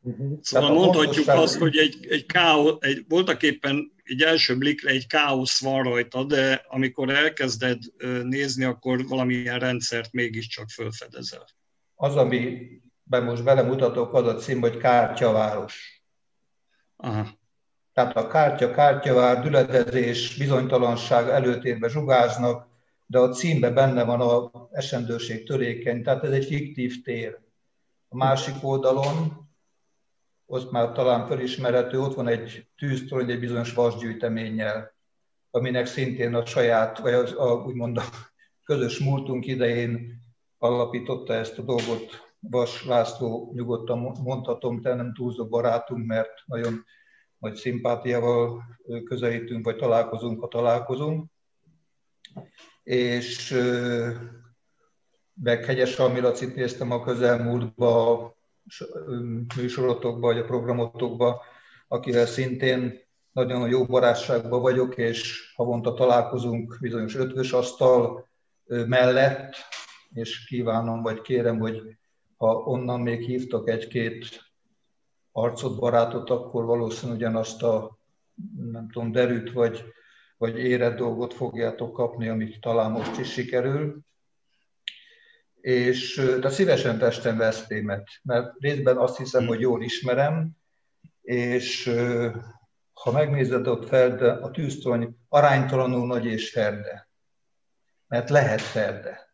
Uh-huh. 0.00 0.38
Szóval 0.42 0.68
Tehát 0.68 0.84
mondhatjuk 0.84 1.28
azt, 1.28 1.58
hogy 1.58 1.76
egy, 1.76 2.06
egy, 2.08 2.26
káosz, 2.26 2.76
egy 2.80 3.04
voltak 3.08 3.42
éppen 3.42 3.92
egy 4.04 4.22
első 4.22 4.58
blikre 4.58 4.90
egy 4.90 5.06
káosz 5.06 5.60
van 5.60 5.82
rajta, 5.82 6.24
de 6.24 6.64
amikor 6.68 7.10
elkezded 7.10 7.78
nézni, 8.22 8.64
akkor 8.64 9.06
valamilyen 9.06 9.58
rendszert 9.58 10.12
mégiscsak 10.12 10.68
felfedezel. 10.68 11.46
Az, 11.94 12.16
amiben 12.16 13.24
most 13.24 13.44
belemutatok, 13.44 14.14
az 14.14 14.26
a 14.26 14.34
cím, 14.34 14.60
hogy 14.60 14.76
Kártyaváros. 14.76 16.02
Aha. 16.96 17.37
Tehát 17.98 18.16
a 18.16 18.26
kártya, 18.26 18.70
kártyavár, 18.70 19.40
düledezés, 19.40 20.36
bizonytalanság 20.36 21.28
előtérbe 21.28 21.88
zsugáznak, 21.88 22.66
de 23.06 23.18
a 23.18 23.28
címben 23.28 23.74
benne 23.74 24.04
van 24.04 24.20
a 24.20 24.50
esendőség 24.72 25.46
törékeny, 25.46 26.02
tehát 26.02 26.24
ez 26.24 26.30
egy 26.30 26.44
fiktív 26.44 27.02
tér. 27.02 27.38
A 28.08 28.16
másik 28.16 28.54
oldalon, 28.62 29.48
ott 30.46 30.70
már 30.70 30.92
talán 30.92 31.26
felismerhető, 31.26 32.00
ott 32.00 32.14
van 32.14 32.28
egy 32.28 32.66
tűztorony 32.76 33.30
egy 33.30 33.40
bizonyos 33.40 33.72
vasgyűjteménnyel, 33.72 34.94
aminek 35.50 35.86
szintén 35.86 36.34
a 36.34 36.46
saját, 36.46 36.98
vagy 36.98 37.12
az, 37.12 37.34
a, 37.36 37.52
úgymond 37.66 37.96
a 37.96 38.04
közös 38.64 38.98
múltunk 38.98 39.46
idején 39.46 40.22
alapította 40.58 41.34
ezt 41.34 41.58
a 41.58 41.62
dolgot 41.62 42.32
Vas 42.40 42.84
László, 42.84 43.52
nyugodtan 43.54 43.98
mondhatom, 44.22 44.80
te 44.80 44.94
nem 44.94 45.14
túlzó 45.14 45.48
barátunk, 45.48 46.06
mert 46.06 46.32
nagyon 46.46 46.84
nagy 47.38 47.54
szimpátiával 47.54 48.62
közelítünk, 49.04 49.64
vagy 49.64 49.76
találkozunk, 49.76 50.40
ha 50.40 50.48
találkozunk. 50.48 51.26
És 52.82 53.50
meg 55.42 55.64
Hegyes 55.64 55.90
Salmiracit 55.90 56.54
néztem 56.54 56.90
a 56.90 57.02
közelmúltban 57.02 58.22
a 58.22 58.34
műsorotokban, 59.56 60.20
vagy 60.20 60.38
a 60.38 60.44
programotokban, 60.44 61.36
akivel 61.88 62.26
szintén 62.26 63.00
nagyon 63.32 63.68
jó 63.68 63.84
barátságban 63.84 64.60
vagyok, 64.60 64.96
és 64.96 65.52
havonta 65.54 65.94
találkozunk 65.94 66.76
bizonyos 66.80 67.14
ötvös 67.14 67.52
asztal 67.52 68.28
mellett, 68.66 69.54
és 70.12 70.44
kívánom, 70.44 71.02
vagy 71.02 71.20
kérem, 71.20 71.58
hogy 71.58 71.82
ha 72.36 72.56
onnan 72.56 73.00
még 73.00 73.20
hívtak 73.20 73.68
egy-két 73.68 74.47
arcot, 75.42 75.78
barátot, 75.78 76.30
akkor 76.30 76.64
valószínűleg 76.64 77.20
ugyanazt 77.20 77.62
a, 77.62 77.98
nem 78.70 78.88
tudom, 78.90 79.12
derűt 79.12 79.52
vagy, 79.52 79.84
vagy 80.36 80.58
érett 80.58 80.96
dolgot 80.96 81.34
fogjátok 81.34 81.92
kapni, 81.92 82.28
amit 82.28 82.60
talán 82.60 82.90
most 82.90 83.18
is 83.18 83.32
sikerül. 83.32 84.00
És, 85.60 86.14
de 86.40 86.48
szívesen 86.48 86.98
testem 86.98 87.36
Veszprémet, 87.36 88.08
mert 88.22 88.52
részben 88.58 88.96
azt 88.96 89.16
hiszem, 89.16 89.46
hogy 89.46 89.60
jól 89.60 89.82
ismerem, 89.82 90.50
és 91.22 91.94
ha 92.92 93.10
megnézed 93.12 93.66
ott 93.66 93.88
Ferde, 93.88 94.32
a 94.32 94.50
tűztony 94.50 95.16
aránytalanul 95.28 96.06
nagy 96.06 96.24
és 96.24 96.50
ferde. 96.50 97.08
Mert 98.06 98.30
lehet 98.30 98.60
ferde. 98.60 99.32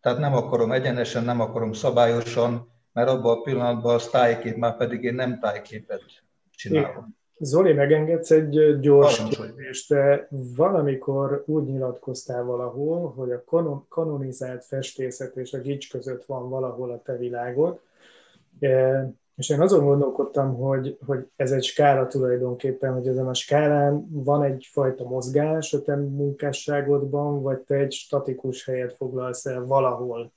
Tehát 0.00 0.18
nem 0.18 0.34
akarom 0.34 0.72
egyenesen, 0.72 1.24
nem 1.24 1.40
akarom 1.40 1.72
szabályosan, 1.72 2.69
mert 2.92 3.08
abban 3.08 3.38
a 3.38 3.40
pillanatban 3.40 3.94
az 3.94 4.08
tájkép, 4.08 4.56
már 4.56 4.76
pedig 4.76 5.02
én 5.02 5.14
nem 5.14 5.38
tájképet 5.38 6.02
csinálom. 6.50 7.18
Zoli, 7.42 7.72
megengedsz 7.72 8.30
egy 8.30 8.80
gyors 8.80 9.28
kérdést. 9.28 9.88
Te 9.88 10.28
valamikor 10.30 11.42
úgy 11.46 11.64
nyilatkoztál 11.64 12.44
valahol, 12.44 13.12
hogy 13.12 13.30
a 13.30 13.44
kanonizált 13.88 14.64
festészet 14.64 15.36
és 15.36 15.52
a 15.52 15.58
gics 15.58 15.90
között 15.90 16.24
van 16.24 16.48
valahol 16.48 16.90
a 16.90 17.02
te 17.02 17.16
világod, 17.16 17.80
e, 18.60 19.08
és 19.36 19.48
én 19.48 19.60
azon 19.60 19.84
gondolkodtam, 19.84 20.54
hogy, 20.54 20.98
hogy 21.06 21.26
ez 21.36 21.52
egy 21.52 21.64
skála 21.64 22.06
tulajdonképpen, 22.06 22.92
hogy 22.92 23.08
ezen 23.08 23.28
a 23.28 23.34
skálán 23.34 24.06
van 24.10 24.42
egyfajta 24.42 25.04
mozgás 25.04 25.72
a 25.72 25.82
te 25.82 25.96
munkásságodban, 25.96 27.42
vagy 27.42 27.58
te 27.58 27.74
egy 27.74 27.92
statikus 27.92 28.64
helyet 28.64 28.96
foglalsz 28.96 29.46
el 29.46 29.64
valahol 29.64 30.32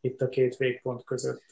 itt 0.00 0.20
a 0.20 0.28
két 0.28 0.56
végpont 0.56 1.04
között? 1.04 1.42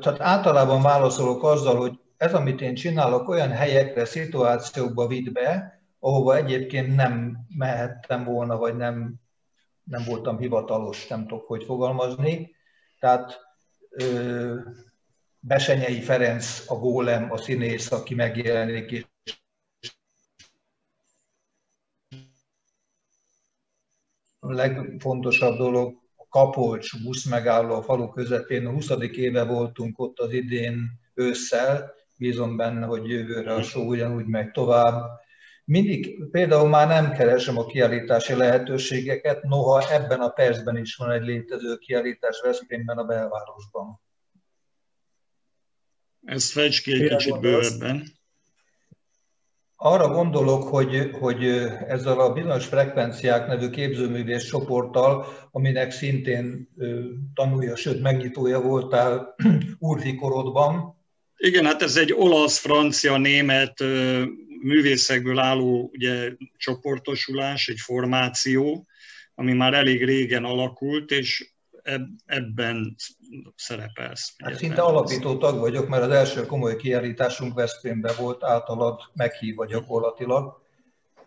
Tehát 0.00 0.20
általában 0.20 0.82
válaszolok 0.82 1.44
azzal, 1.44 1.76
hogy 1.76 1.98
ez, 2.16 2.34
amit 2.34 2.60
én 2.60 2.74
csinálok, 2.74 3.28
olyan 3.28 3.50
helyekre, 3.50 4.04
szituációkba 4.04 5.06
vitt 5.06 5.32
be, 5.32 5.80
ahova 5.98 6.36
egyébként 6.36 6.94
nem 6.94 7.38
mehettem 7.56 8.24
volna, 8.24 8.56
vagy 8.56 8.76
nem, 8.76 9.14
nem 9.84 10.04
voltam 10.04 10.38
hivatalos, 10.38 11.06
nem 11.06 11.26
tudok, 11.26 11.46
hogy 11.46 11.64
fogalmazni. 11.64 12.54
Tehát 12.98 13.40
Besenyei 15.44 16.00
Ferenc 16.00 16.70
a 16.70 16.74
gólem, 16.74 17.32
a 17.32 17.36
színész, 17.36 17.92
aki 17.92 18.14
megjelenik, 18.14 18.90
és 18.90 19.06
a 24.38 24.52
legfontosabb 24.52 25.56
dolog, 25.56 26.00
a 26.16 26.26
Kapolcs 26.28 27.02
buszmegálló 27.02 27.74
a 27.74 27.82
falu 27.82 28.08
közepén, 28.08 28.66
a 28.66 28.70
20. 28.70 28.90
éve 29.12 29.44
voltunk 29.44 29.98
ott 29.98 30.18
az 30.18 30.32
idén 30.32 31.00
ősszel, 31.14 31.94
bízom 32.18 32.56
benne, 32.56 32.86
hogy 32.86 33.08
jövőre 33.08 33.54
a 33.54 33.62
show 33.62 33.88
ugyanúgy 33.88 34.26
megy 34.26 34.50
tovább. 34.50 35.20
Mindig 35.64 36.30
például 36.30 36.68
már 36.68 36.88
nem 36.88 37.12
keresem 37.12 37.58
a 37.58 37.66
kiállítási 37.66 38.34
lehetőségeket, 38.34 39.42
noha 39.42 39.92
ebben 39.92 40.20
a 40.20 40.28
percben 40.28 40.76
is 40.76 40.96
van 40.96 41.10
egy 41.10 41.22
létező 41.22 41.76
kiállítás 41.76 42.40
Veszprémben 42.40 42.98
a 42.98 43.04
belvárosban. 43.04 44.00
Ez 46.24 46.50
fejts 46.50 46.82
ki 46.82 46.92
egy 46.92 47.00
Mire 47.00 47.16
kicsit 47.16 47.40
bővebben. 47.40 48.20
Arra 49.76 50.08
gondolok, 50.08 50.62
hogy, 50.62 51.10
hogy 51.12 51.44
ezzel 51.88 52.20
a 52.20 52.32
bizonyos 52.32 52.66
frekvenciák 52.66 53.46
nevű 53.46 53.70
képzőművész 53.70 54.44
csoporttal, 54.44 55.26
aminek 55.50 55.90
szintén 55.90 56.68
tanulja, 57.34 57.76
sőt 57.76 58.02
megnyitója 58.02 58.60
voltál 58.60 59.34
úrfi 59.78 60.14
korodban. 60.14 61.00
Igen, 61.36 61.64
hát 61.64 61.82
ez 61.82 61.96
egy 61.96 62.12
olasz, 62.12 62.58
francia, 62.58 63.16
német 63.16 63.80
művészekből 64.62 65.38
álló 65.38 65.90
ugye, 65.92 66.32
csoportosulás, 66.56 67.68
egy 67.68 67.78
formáció, 67.80 68.86
ami 69.34 69.52
már 69.52 69.74
elég 69.74 70.04
régen 70.04 70.44
alakult, 70.44 71.10
és 71.10 71.51
ebben 72.26 72.96
szerepelsz. 73.54 74.34
Hát 74.38 74.54
szinte 74.54 74.82
alapító 74.82 75.36
tag 75.36 75.58
vagyok, 75.58 75.88
mert 75.88 76.02
az 76.02 76.10
első 76.10 76.46
komoly 76.46 76.76
kiállításunk 76.76 77.54
Veszprémben 77.54 78.14
volt, 78.18 78.44
általad 78.44 79.00
meghívva 79.14 79.66
gyakorlatilag, 79.66 80.60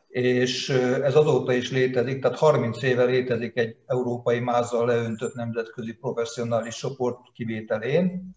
és 0.07 0.69
ez 1.03 1.15
azóta 1.15 1.53
is 1.53 1.71
létezik, 1.71 2.21
tehát 2.21 2.37
30 2.37 2.81
éve 2.81 3.03
létezik 3.03 3.57
egy 3.57 3.75
európai 3.85 4.39
mázzal 4.39 4.85
leöntött 4.85 5.33
nemzetközi 5.33 5.93
professzionális 5.93 6.75
csoport 6.75 7.19
kivételén, 7.33 8.35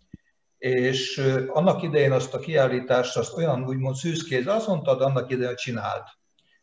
és 0.59 1.19
annak 1.49 1.83
idején 1.83 2.13
azt 2.13 2.35
a 2.35 2.39
kiállítást, 2.39 3.17
azt 3.17 3.37
olyan 3.37 3.67
úgymond 3.67 3.97
szűzkéz, 3.97 4.47
azt 4.47 4.67
mondtad, 4.67 5.01
annak 5.01 5.31
idején 5.31 5.57
csinált. 5.57 6.09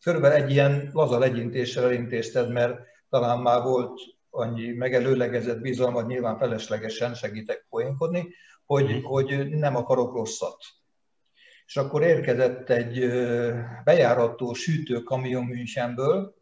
Körülbelül 0.03 0.43
egy 0.43 0.51
ilyen 0.51 0.89
laza 0.93 1.17
legyintéssel 1.17 1.83
elintézted, 1.83 2.51
mert 2.51 2.79
talán 3.09 3.39
már 3.39 3.61
volt 3.61 3.99
annyi 4.35 4.71
megelőlegezett 4.71 5.61
bizalmat, 5.61 6.07
nyilván 6.07 6.37
feleslegesen 6.37 7.13
segítek 7.13 7.65
poénkodni, 7.69 8.33
hogy, 8.65 8.89
mhm. 8.89 9.03
hogy 9.03 9.49
nem 9.49 9.75
akarok 9.75 10.13
rosszat. 10.13 10.57
És 11.65 11.77
akkor 11.77 12.03
érkezett 12.03 12.69
egy 12.69 13.09
bejárató 13.83 14.53
sütőkamion 14.53 15.43
Münchenből, 15.43 16.35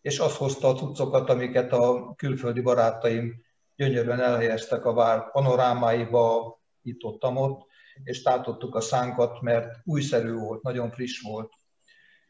és 0.00 0.18
azt 0.18 0.36
hozta 0.36 0.68
a 0.68 0.74
cuccokat, 0.74 1.30
amiket 1.30 1.72
a 1.72 2.14
külföldi 2.16 2.60
barátaim 2.60 3.42
gyönyörűen 3.76 4.20
elhelyeztek 4.20 4.84
a 4.84 4.92
vár 4.92 5.30
panorámáiba, 5.30 6.58
itt 6.82 7.04
ott, 7.04 7.24
ott 7.24 7.66
és 8.04 8.22
tátottuk 8.22 8.74
a 8.74 8.80
szánkat, 8.80 9.40
mert 9.40 9.74
újszerű 9.84 10.32
volt, 10.32 10.62
nagyon 10.62 10.90
friss 10.90 11.20
volt. 11.20 11.52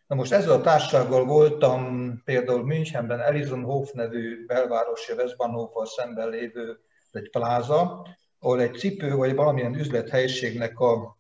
Na 0.06 0.14
most 0.14 0.32
ezzel 0.32 0.52
a 0.52 0.60
társasággal 0.60 1.24
voltam 1.24 2.12
például 2.24 2.64
Münchenben 2.64 3.20
Elizonhof 3.20 3.92
nevű 3.92 4.46
belvárosi 4.46 5.12
Westbahnhofval 5.12 5.86
szemben 5.86 6.28
lévő 6.28 6.78
egy 7.10 7.30
pláza, 7.30 8.06
ahol 8.38 8.60
egy 8.60 8.74
cipő 8.74 9.14
vagy 9.14 9.34
valamilyen 9.34 9.74
üzlethelyiségnek 9.74 10.78
a, 10.78 11.18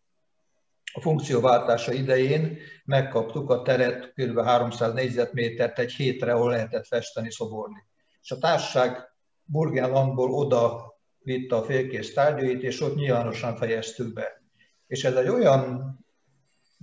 a 0.92 1.00
funkcióváltása 1.00 1.92
idején 1.92 2.58
megkaptuk 2.84 3.50
a 3.50 3.62
teret, 3.62 4.12
kb. 4.14 4.40
300 4.40 4.92
négyzetmétert 4.92 5.78
egy 5.78 5.92
hétre, 5.92 6.32
ahol 6.32 6.50
lehetett 6.50 6.86
festeni, 6.86 7.30
szoborni. 7.30 7.84
És 8.22 8.30
a 8.30 8.38
társaság 8.38 9.08
Burgenlandból 9.42 10.30
oda 10.30 10.94
vitte 11.18 11.56
a 11.56 11.62
félkész 11.62 12.12
tárgyait, 12.12 12.62
és 12.62 12.80
ott 12.80 12.94
nyilvánosan 12.94 13.56
fejeztük 13.56 14.12
be. 14.12 14.42
És 14.86 15.04
ez 15.04 15.14
egy 15.14 15.28
olyan 15.28 15.98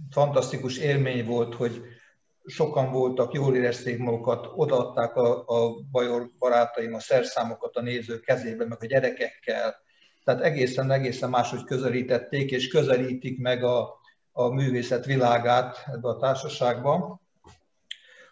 fantasztikus 0.10 0.78
élmény 0.78 1.26
volt, 1.26 1.56
hogy 1.56 1.82
sokan 2.46 2.92
voltak, 2.92 3.34
jól 3.34 3.56
érezték 3.56 3.98
magukat, 3.98 4.48
odaadták 4.56 5.16
a, 5.16 5.44
a 5.48 5.76
bajor 5.92 6.30
barátaim 6.40 6.94
a 6.94 7.00
szerszámokat 7.00 7.76
a 7.76 7.82
néző 7.82 8.20
kezébe, 8.20 8.66
meg 8.66 8.78
a 8.82 8.86
gyerekekkel. 8.86 9.76
Tehát 10.24 10.42
egészen, 10.42 10.92
egészen 10.92 11.30
máshogy 11.30 11.64
közelítették, 11.64 12.52
és 12.52 12.68
közelítik 12.68 13.40
meg 13.40 13.64
a, 13.64 14.00
a 14.32 14.48
művészet 14.48 15.06
világát 15.06 15.84
ebbe 15.86 16.10
a 16.10 16.18
társaságban, 16.18 17.22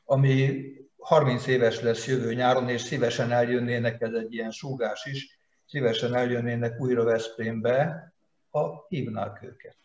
ami 0.06 0.64
30 0.98 1.48
éves 1.48 1.82
lesz 1.82 2.08
jövő 2.08 2.34
nyáron, 2.34 2.70
és 2.70 2.82
szívesen 2.82 3.32
eljönnének, 3.32 4.02
ez 4.02 4.14
egy 4.14 4.34
ilyen 4.34 4.52
súgás 4.52 5.06
is, 5.06 5.40
szívesen 5.66 6.16
eljönnének 6.16 6.80
újra 6.80 7.04
Veszprémbe, 7.04 8.14
ha 8.50 8.86
hívnák 8.90 9.42
őket. 9.44 9.78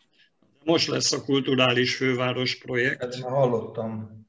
Most 0.65 0.87
lesz 0.87 1.11
a 1.11 1.23
kulturális 1.23 1.95
főváros 1.95 2.57
projekt. 2.57 3.01
Hát 3.01 3.21
már 3.21 3.31
hallottam. 3.31 4.25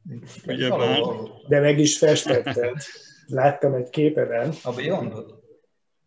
Ugye 0.47 0.69
már. 0.69 1.01
De 1.49 1.61
meg 1.61 1.79
is 1.79 1.99
festetted. 1.99 2.77
Láttam 3.27 3.75
egy 3.75 3.91
képeden. 3.91 4.55
A 4.63 4.73
Beyondot? 4.73 5.35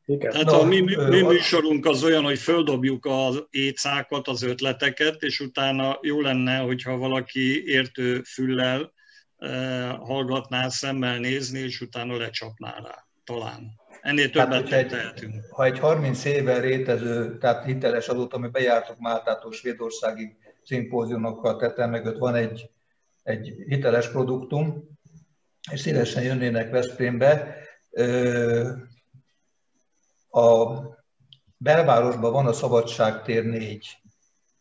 Igen. 0.05 0.33
Hát 0.33 0.45
no, 0.45 0.59
a 0.59 0.65
mi, 0.65 0.79
mi 1.09 1.21
műsorunk 1.21 1.85
az 1.85 2.03
olyan, 2.03 2.23
hogy 2.23 2.39
földobjuk 2.39 3.05
az 3.05 3.47
écákat, 3.49 4.27
az 4.27 4.43
ötleteket, 4.43 5.21
és 5.21 5.39
utána 5.39 5.99
jó 6.01 6.21
lenne, 6.21 6.57
hogyha 6.57 6.97
valaki 6.97 7.63
értő 7.65 8.21
füllel 8.21 8.93
eh, 9.37 9.95
hallgatná, 9.99 10.69
szemmel 10.69 11.17
nézni, 11.19 11.59
és 11.59 11.81
utána 11.81 12.17
lecsapná 12.17 12.75
rá. 12.83 13.07
Talán. 13.23 13.79
Ennél 14.01 14.29
többet 14.29 14.69
hát, 14.69 14.71
egy, 14.71 14.87
tehetünk. 14.87 15.45
Ha 15.49 15.63
egy 15.65 15.79
30 15.79 16.25
éve 16.25 16.59
rétező, 16.59 17.37
tehát 17.37 17.65
hiteles 17.65 18.07
adót, 18.07 18.33
ami 18.33 18.47
bejártuk 18.47 18.99
Máltától 18.99 19.51
Svédországig 19.51 20.35
szimpóziumokkal 20.63 21.55
tettem 21.55 21.89
mögött, 21.89 22.17
van 22.17 22.35
egy, 22.35 22.69
egy 23.23 23.53
hiteles 23.67 24.09
produktum, 24.09 24.89
és 25.71 25.79
szívesen 25.79 26.23
jönnének 26.23 26.71
Veszprémbe. 26.71 27.55
A 30.29 30.77
belvárosban 31.57 32.31
van 32.31 32.47
a 32.47 32.53
Szabadságtér 32.53 33.45
4. 33.45 33.97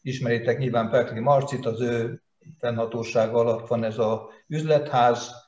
Ismeritek 0.03 0.59
nyilván 0.59 0.91
Petri 0.91 1.21
Marcit, 1.21 1.67
az 1.67 1.81
ő 1.81 2.23
fennhatósága 2.59 3.39
alatt 3.39 3.69
van 3.69 3.85
ez 3.85 3.99
az 3.99 4.19
üzletház, 4.47 5.48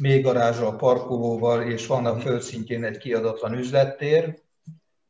mélygarázsal, 0.00 0.76
parkolóval, 0.76 1.62
és 1.62 1.86
van 1.86 2.06
a 2.06 2.18
földszintjén 2.18 2.84
egy 2.84 2.98
kiadatlan 2.98 3.52
üzlettér. 3.52 4.42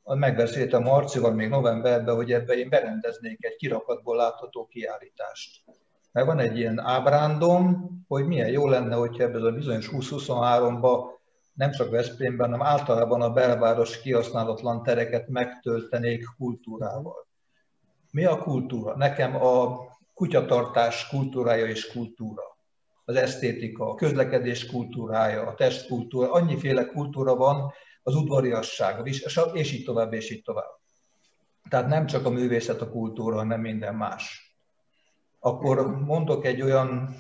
Megbeszéltem 0.05 0.83
Marcival 0.83 1.33
még 1.33 1.49
novemberben, 1.49 2.14
hogy 2.14 2.33
ebbe 2.33 2.55
én 2.55 2.68
berendeznék 2.68 3.44
egy 3.44 3.57
kirakatból 3.57 4.16
látható 4.16 4.66
kiállítást. 4.66 5.64
Meg 6.12 6.27
van 6.27 6.38
egy 6.38 6.59
ilyen 6.59 6.79
ábrándom, 6.79 7.90
hogy 8.09 8.27
milyen 8.27 8.49
jó 8.49 8.68
lenne, 8.68 8.94
hogyha 8.94 9.23
ebben 9.23 9.44
a 9.44 9.51
bizonyos 9.51 9.88
2023-ban 9.92 11.12
nem 11.53 11.70
csak 11.70 11.90
Veszprémben, 11.90 12.51
hanem 12.51 12.66
általában 12.66 13.23
a 13.23 13.31
belváros 13.31 14.01
kihasználatlan 14.01 14.83
tereket 14.83 15.29
megtöltenék 15.29 16.25
kultúrával. 16.37 17.27
Mi 18.11 18.25
a 18.25 18.38
kultúra? 18.38 18.97
Nekem 18.97 19.37
a 19.37 19.79
kutyatartás 20.14 21.09
kultúrája 21.09 21.66
és 21.66 21.92
kultúra 21.92 22.53
az 23.04 23.16
esztétika, 23.16 23.90
a 23.90 23.94
közlekedés 23.94 24.66
kultúrája, 24.66 25.46
a 25.46 25.54
testkultúra, 25.54 26.32
annyiféle 26.32 26.86
kultúra 26.86 27.36
van, 27.36 27.72
az 28.02 28.14
udvariasság, 28.14 29.06
és 29.52 29.72
így 29.72 29.84
tovább, 29.84 30.12
és 30.12 30.30
így 30.30 30.42
tovább. 30.42 30.78
Tehát 31.68 31.88
nem 31.88 32.06
csak 32.06 32.26
a 32.26 32.30
művészet 32.30 32.80
a 32.80 32.90
kultúra, 32.90 33.36
hanem 33.36 33.60
minden 33.60 33.94
más. 33.94 34.54
Akkor 35.38 36.00
mondok 36.00 36.44
egy 36.44 36.62
olyan 36.62 37.16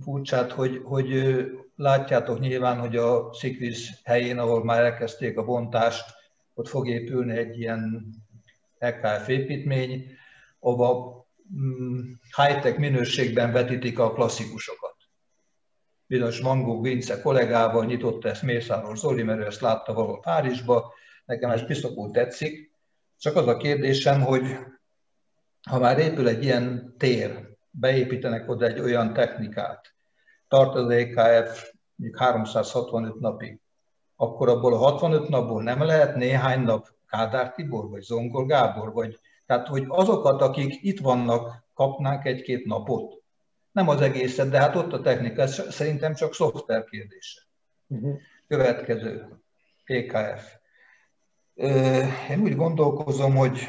furcsát, 0.00 0.52
hogy, 0.52 0.80
hogy 0.84 1.34
látjátok 1.76 2.40
nyilván, 2.40 2.78
hogy 2.78 2.96
a 2.96 3.32
Szikviz 3.32 4.00
helyén, 4.04 4.38
ahol 4.38 4.64
már 4.64 4.84
elkezdték 4.84 5.38
a 5.38 5.44
bontást, 5.44 6.14
ott 6.54 6.68
fog 6.68 6.88
épülni 6.88 7.36
egy 7.36 7.58
ilyen 7.58 8.06
EKF 8.78 9.28
építmény, 9.28 10.06
ahova 10.60 11.15
high-tech 12.36 12.78
minőségben 12.78 13.52
vetítik 13.52 13.98
a 13.98 14.12
klasszikusokat. 14.12 14.94
Bizonyos 16.06 16.40
Mangó 16.40 16.80
Vince 16.80 17.20
kollégával 17.20 17.84
nyitott 17.84 18.24
ezt 18.24 18.42
Mészáros 18.42 18.98
Zoli, 18.98 19.22
mert 19.22 19.40
ő 19.40 19.46
ezt 19.46 19.60
látta 19.60 19.92
valahol 19.92 20.20
Párizsba, 20.20 20.92
nekem 21.24 21.50
ez 21.50 21.66
piszokul 21.66 22.10
tetszik. 22.10 22.70
Csak 23.18 23.36
az 23.36 23.46
a 23.46 23.56
kérdésem, 23.56 24.20
hogy 24.20 24.56
ha 25.68 25.78
már 25.78 25.98
épül 25.98 26.28
egy 26.28 26.44
ilyen 26.44 26.94
tér, 26.98 27.48
beépítenek 27.70 28.48
oda 28.50 28.66
egy 28.66 28.80
olyan 28.80 29.12
technikát, 29.12 29.94
tart 30.48 30.74
az 30.74 30.90
EKF 30.90 31.70
365 32.16 33.20
napig, 33.20 33.60
akkor 34.16 34.48
abból 34.48 34.74
a 34.74 34.76
65 34.76 35.28
napból 35.28 35.62
nem 35.62 35.82
lehet 35.82 36.16
néhány 36.16 36.60
nap 36.60 36.88
Kádár 37.06 37.52
Tibor, 37.52 37.88
vagy 37.88 38.02
Zongor 38.02 38.46
Gábor, 38.46 38.92
vagy 38.92 39.18
tehát, 39.46 39.66
hogy 39.66 39.84
azokat, 39.88 40.42
akik 40.42 40.82
itt 40.82 41.00
vannak, 41.00 41.64
kapnánk 41.74 42.24
egy-két 42.24 42.64
napot. 42.64 43.22
Nem 43.72 43.88
az 43.88 44.00
egészet, 44.00 44.48
de 44.48 44.58
hát 44.58 44.76
ott 44.76 44.92
a 44.92 45.00
technika, 45.00 45.42
ez 45.42 45.74
szerintem 45.74 46.14
csak 46.14 46.34
szoftver 46.34 46.84
kérdése. 46.84 47.40
Uh-huh. 47.86 48.18
Következő, 48.48 49.40
PKF. 49.84 50.54
Én 52.30 52.40
úgy 52.42 52.56
gondolkozom, 52.56 53.34
hogy 53.34 53.68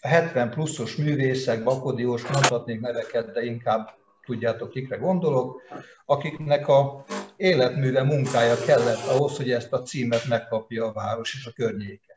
a 0.00 0.08
70 0.08 0.50
pluszos 0.50 0.96
művészek, 0.96 1.62
Bakodiós, 1.62 2.22
mondhatnék 2.22 2.80
neveket, 2.80 3.32
de 3.32 3.44
inkább 3.44 3.90
tudjátok, 4.24 4.70
kikre 4.70 4.96
gondolok, 4.96 5.62
akiknek 6.04 6.68
a 6.68 7.04
életműve, 7.36 8.02
munkája 8.02 8.56
kellett 8.56 9.06
ahhoz, 9.06 9.36
hogy 9.36 9.50
ezt 9.50 9.72
a 9.72 9.82
címet 9.82 10.28
megkapja 10.28 10.86
a 10.86 10.92
város 10.92 11.34
és 11.34 11.46
a 11.46 11.52
környéke. 11.52 12.11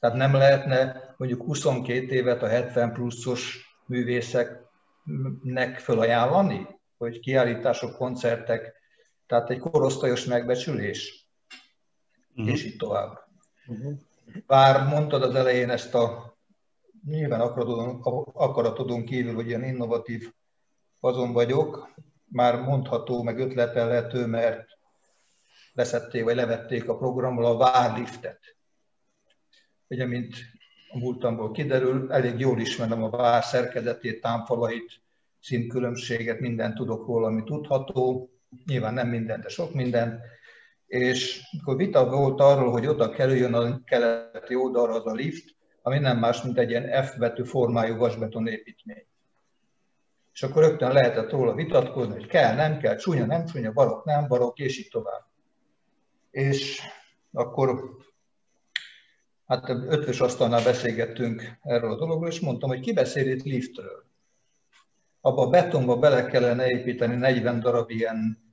Tehát 0.00 0.16
nem 0.16 0.32
lehetne 0.32 1.14
mondjuk 1.16 1.42
22 1.42 2.14
évet 2.14 2.42
a 2.42 2.48
70 2.48 2.92
pluszos 2.92 3.74
művészeknek 3.86 5.78
felajánlani, 5.78 6.66
hogy 6.98 7.20
kiállítások, 7.20 7.96
koncertek, 7.96 8.74
tehát 9.26 9.50
egy 9.50 9.58
korosztályos 9.58 10.24
megbecsülés, 10.24 11.28
uh-huh. 12.34 12.54
és 12.54 12.64
így 12.64 12.76
tovább. 12.76 13.18
Uh-huh. 13.66 13.98
Bár 14.46 14.86
mondtad 14.86 15.22
az 15.22 15.34
elején 15.34 15.70
ezt 15.70 15.94
a 15.94 16.36
nyilván 17.06 17.40
akaratodon, 17.40 18.00
akaratodon 18.32 19.04
kívül, 19.04 19.34
hogy 19.34 19.46
ilyen 19.46 19.64
innovatív 19.64 20.32
azon 21.00 21.32
vagyok, 21.32 21.94
már 22.28 22.60
mondható, 22.60 23.22
meg 23.22 23.38
ötletelhető, 23.38 24.26
mert 24.26 24.66
leszették, 25.72 26.24
vagy 26.24 26.34
levették 26.34 26.88
a 26.88 26.96
programról 26.96 27.44
a 27.44 27.56
várliftet. 27.56 28.55
Ugye, 29.88 30.06
mint 30.06 30.34
a 30.88 30.98
múltamból 30.98 31.50
kiderül, 31.50 32.12
elég 32.12 32.38
jól 32.38 32.60
ismerem 32.60 33.02
a 33.02 33.10
vár 33.10 33.44
szerkezetét, 33.44 34.20
támfalait, 34.20 35.00
színkülönbséget, 35.40 36.40
mindent 36.40 36.74
tudok 36.74 37.06
róla, 37.06 37.26
ami 37.26 37.42
tudható. 37.44 38.30
Nyilván 38.66 38.94
nem 38.94 39.08
minden, 39.08 39.40
de 39.40 39.48
sok 39.48 39.74
minden. 39.74 40.20
És 40.86 41.42
akkor 41.60 41.76
vita 41.76 42.08
volt 42.08 42.40
arról, 42.40 42.70
hogy 42.70 42.86
oda 42.86 43.10
kerüljön 43.10 43.54
a 43.54 43.84
keleti 43.84 44.54
oldalra 44.54 44.94
az 44.94 45.06
a 45.06 45.12
lift, 45.12 45.54
ami 45.82 45.98
nem 45.98 46.18
más, 46.18 46.42
mint 46.42 46.58
egy 46.58 46.70
ilyen 46.70 47.04
F 47.04 47.18
betű 47.18 47.44
formájú 47.44 47.96
vasbeton 47.96 48.46
építmény. 48.46 49.06
És 50.32 50.42
akkor 50.42 50.62
rögtön 50.62 50.92
lehetett 50.92 51.30
róla 51.30 51.54
vitatkozni, 51.54 52.12
hogy 52.12 52.26
kell, 52.26 52.54
nem 52.54 52.78
kell, 52.78 52.96
csúnya, 52.96 53.26
nem 53.26 53.44
csúnya, 53.44 53.72
barok, 53.72 54.04
nem 54.04 54.28
barok, 54.28 54.58
és 54.58 54.78
így 54.78 54.88
tovább. 54.88 55.26
És 56.30 56.80
akkor 57.32 57.96
hát 59.46 59.68
ötvös 59.68 60.20
asztalnál 60.20 60.62
beszélgettünk 60.62 61.58
erről 61.62 61.92
a 61.92 61.96
dologról, 61.96 62.28
és 62.28 62.40
mondtam, 62.40 62.68
hogy 62.68 62.80
ki 62.80 62.92
beszél 62.92 63.30
itt 63.30 63.44
liftről. 63.44 64.04
Abba 65.20 65.42
a 65.42 65.50
betonba 65.50 65.96
bele 65.96 66.26
kellene 66.26 66.70
építeni 66.70 67.14
40 67.14 67.60
darab 67.60 67.90
ilyen 67.90 68.44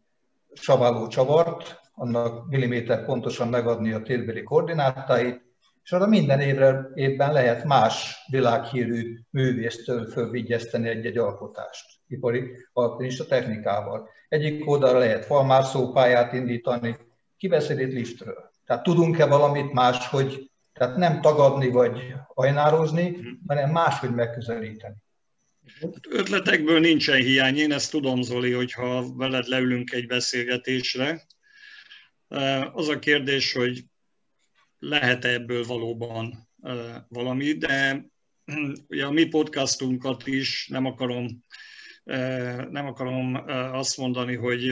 saváló 0.54 1.08
csavart, 1.08 1.80
annak 1.94 2.50
milliméter 2.50 3.06
pontosan 3.06 3.48
megadni 3.48 3.92
a 3.92 4.02
térbeli 4.02 4.44
koordinátáit, 4.44 5.42
és 5.84 5.92
arra 5.92 6.08
minden 6.08 6.40
évre, 6.40 6.90
évben 6.94 7.34
lehet 7.34 7.64
más 7.64 8.26
világhírű 8.30 9.20
művésztől 9.30 10.06
fölvigyezteni 10.06 10.88
egy-egy 10.88 11.18
alkotást, 11.18 11.86
ipari 12.08 12.52
alpinista 12.74 13.26
technikával. 13.26 14.10
Egyik 14.30 14.70
oldalra 14.70 14.98
lehet 14.98 15.26
falmászó 15.26 15.92
pályát 15.92 16.34
indítani, 16.34 16.98
itt 17.38 17.94
liftről. 17.94 18.52
Tehát 18.66 18.84
tudunk-e 18.84 19.26
valamit 19.26 19.74
más, 19.74 20.08
hogy 20.08 20.52
tehát 20.74 20.96
nem 20.96 21.22
tagadni 21.22 21.70
vagy 21.70 22.14
ajnározni, 22.28 23.18
hanem 23.48 23.72
máshogy 23.72 24.14
megközelíteni. 24.14 24.96
Ötletekből 26.10 26.80
nincsen 26.80 27.22
hiány, 27.22 27.58
én 27.58 27.72
ezt 27.72 27.92
tudom, 27.92 28.22
Zoli, 28.22 28.52
hogyha 28.52 29.16
veled 29.16 29.48
leülünk 29.48 29.92
egy 29.92 30.08
beszélgetésre. 30.08 31.26
Az 32.74 32.88
a 32.88 33.00
kérdés, 33.00 33.54
hogy 33.54 33.84
lehet 34.80 35.26
ebből 35.26 35.64
valóban 35.66 36.50
valami, 37.08 37.52
de 37.52 38.06
ugye 38.88 39.06
a 39.06 39.12
mi 39.12 39.26
podcastunkat 39.26 40.28
is 40.28 40.68
nem 40.68 40.86
akarom 40.86 41.46
nem 42.70 42.86
akarom 42.86 43.44
azt 43.72 43.98
mondani, 43.98 44.36
hogy 44.36 44.68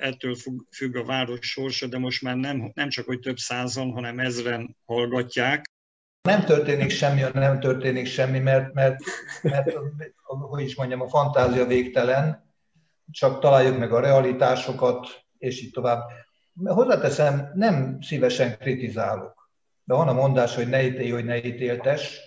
ettől 0.00 0.36
függ 0.70 0.96
a 0.96 1.04
város 1.04 1.50
sorsa, 1.50 1.86
de 1.86 1.98
most 1.98 2.22
már 2.22 2.36
nem, 2.36 2.70
nem 2.74 2.88
csak, 2.88 3.06
hogy 3.06 3.18
több 3.18 3.36
százan, 3.36 3.90
hanem 3.90 4.18
ezren 4.18 4.76
hallgatják. 4.84 5.64
Nem 6.22 6.44
történik 6.44 6.90
semmi, 6.90 7.22
nem 7.32 7.60
történik 7.60 8.06
semmi, 8.06 8.38
mert, 8.38 8.72
mert, 8.74 8.96
mert 9.42 9.72
hogy 10.22 10.62
is 10.62 10.74
mondjam, 10.76 11.00
a 11.00 11.08
fantázia 11.08 11.66
végtelen, 11.66 12.52
csak 13.10 13.40
találjuk 13.40 13.78
meg 13.78 13.92
a 13.92 14.00
realitásokat, 14.00 15.24
és 15.38 15.62
így 15.62 15.70
tovább. 15.70 16.02
Hozzáteszem, 16.64 17.50
nem 17.54 17.98
szívesen 18.00 18.58
kritizálok. 18.58 19.50
De 19.84 19.94
van 19.94 20.08
a 20.08 20.12
mondás, 20.12 20.54
hogy 20.54 20.68
ne 20.68 20.82
ítélj, 20.82 21.10
hogy 21.10 21.24
ne 21.24 21.44
ítéltes, 21.44 22.20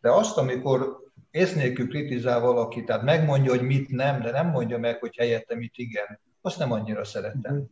de 0.00 0.10
azt, 0.10 0.36
amikor 0.36 1.03
ész 1.34 1.52
nélkül 1.52 1.88
kritizál 1.88 2.40
valaki, 2.40 2.84
tehát 2.84 3.02
megmondja, 3.02 3.50
hogy 3.50 3.62
mit 3.62 3.88
nem, 3.88 4.22
de 4.22 4.30
nem 4.30 4.46
mondja 4.46 4.78
meg, 4.78 4.98
hogy 4.98 5.16
helyette 5.16 5.54
mit 5.56 5.72
igen, 5.76 6.20
azt 6.40 6.58
nem 6.58 6.72
annyira 6.72 7.04
szeretem. 7.04 7.66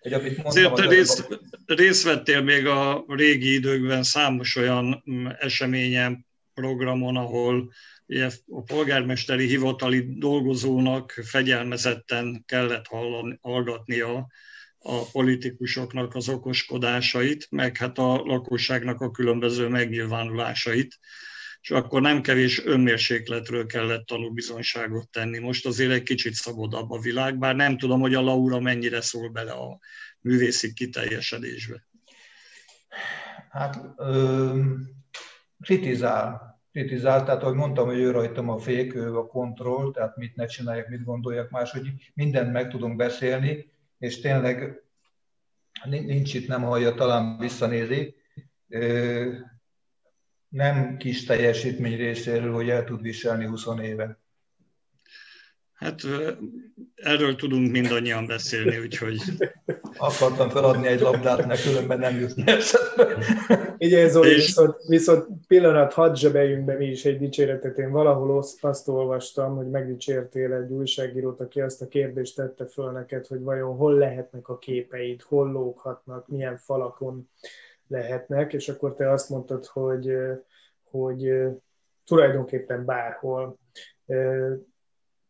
Hogy 0.00 0.12
amit 0.12 0.42
mondtam, 0.42 0.44
Azért 0.44 0.74
te 0.74 0.86
rész, 0.86 1.26
részt 1.66 2.02
vettél 2.02 2.42
még 2.42 2.66
a 2.66 3.04
régi 3.08 3.54
időkben 3.54 4.02
számos 4.02 4.56
olyan 4.56 5.04
mm, 5.10 5.26
eseményen, 5.26 6.26
programon, 6.54 7.16
ahol 7.16 7.72
a 8.46 8.62
polgármesteri 8.62 9.46
hivatali 9.46 10.18
dolgozónak 10.18 11.10
fegyelmezetten 11.10 12.42
kellett 12.46 12.86
hallani, 12.86 13.38
hallgatnia 13.42 14.26
a 14.78 15.10
politikusoknak 15.12 16.14
az 16.14 16.28
okoskodásait, 16.28 17.46
meg 17.50 17.76
hát 17.76 17.98
a 17.98 18.22
lakosságnak 18.24 19.00
a 19.00 19.10
különböző 19.10 19.68
megnyilvánulásait, 19.68 20.98
és 21.68 21.74
akkor 21.74 22.00
nem 22.00 22.20
kevés 22.20 22.64
önmérsékletről 22.64 23.66
kellett 23.66 24.06
tanúbizonyságot 24.06 25.08
tenni. 25.10 25.38
Most 25.38 25.66
azért 25.66 25.92
egy 25.92 26.02
kicsit 26.02 26.34
szabadabb 26.34 26.90
a 26.90 26.98
világ, 26.98 27.38
bár 27.38 27.54
nem 27.56 27.78
tudom, 27.78 28.00
hogy 28.00 28.14
a 28.14 28.20
Laura 28.20 28.60
mennyire 28.60 29.00
szól 29.00 29.28
bele 29.28 29.52
a 29.52 29.78
művészi 30.20 30.72
kiteljesedésbe. 30.72 31.86
Hát 33.50 33.84
ö, 33.96 34.60
kritizál, 35.60 36.58
kritizál, 36.72 37.24
tehát 37.24 37.42
ahogy 37.42 37.54
mondtam, 37.54 37.86
hogy 37.86 37.98
ő 37.98 38.10
rajtam 38.10 38.48
a 38.48 38.58
fék, 38.58 38.94
ő 38.94 39.16
a 39.16 39.26
kontroll, 39.26 39.92
tehát 39.92 40.16
mit 40.16 40.36
ne 40.36 40.46
csináljak, 40.46 40.88
mit 40.88 41.04
gondoljak 41.04 41.50
más, 41.50 41.70
hogy 41.70 41.88
mindent 42.14 42.52
meg 42.52 42.68
tudunk 42.68 42.96
beszélni, 42.96 43.72
és 43.98 44.20
tényleg 44.20 44.82
nincs 45.84 46.34
itt, 46.34 46.48
nem 46.48 46.62
hallja, 46.62 46.94
talán 46.94 47.38
visszanézi. 47.38 48.14
Nem 50.48 50.96
kis 50.96 51.24
teljesítmény 51.24 51.96
részéről, 51.96 52.52
hogy 52.52 52.68
el 52.68 52.84
tud 52.84 53.02
viselni 53.02 53.46
20 53.46 53.66
éve. 53.82 54.18
Hát 55.78 56.00
erről 56.94 57.36
tudunk 57.36 57.70
mindannyian 57.70 58.26
beszélni, 58.26 58.78
úgyhogy... 58.78 59.20
Akartam 59.96 60.48
feladni 60.48 60.86
egy 60.86 61.00
labdát, 61.00 61.46
mert 61.46 61.62
különben 61.62 61.98
nem 61.98 62.18
jutni 62.18 62.44
Igen, 63.78 64.08
Zoli, 64.08 64.28
és... 64.28 64.46
viszont, 64.46 64.76
viszont 64.86 65.26
pillanat, 65.46 65.92
hadd 65.92 66.14
zsebeljünk 66.14 66.64
be 66.64 66.74
mi 66.74 66.86
is 66.86 67.04
egy 67.04 67.18
dicséretet. 67.18 67.78
Én 67.78 67.90
valahol 67.90 68.44
azt 68.60 68.88
olvastam, 68.88 69.56
hogy 69.56 69.70
megdicsértél 69.70 70.52
egy 70.52 70.70
újságírót, 70.70 71.40
aki 71.40 71.60
azt 71.60 71.82
a 71.82 71.88
kérdést 71.88 72.36
tette 72.36 72.66
föl 72.66 72.90
neked, 72.90 73.26
hogy 73.26 73.40
vajon 73.40 73.76
hol 73.76 73.94
lehetnek 73.94 74.48
a 74.48 74.58
képeid, 74.58 75.22
hol 75.22 75.52
lóghatnak, 75.52 76.28
milyen 76.28 76.56
falakon 76.56 77.28
lehetnek, 77.88 78.52
és 78.52 78.68
akkor 78.68 78.94
te 78.94 79.10
azt 79.10 79.28
mondtad, 79.28 79.66
hogy, 79.66 80.16
hogy 80.90 81.32
tulajdonképpen 82.04 82.84
bárhol 82.84 83.58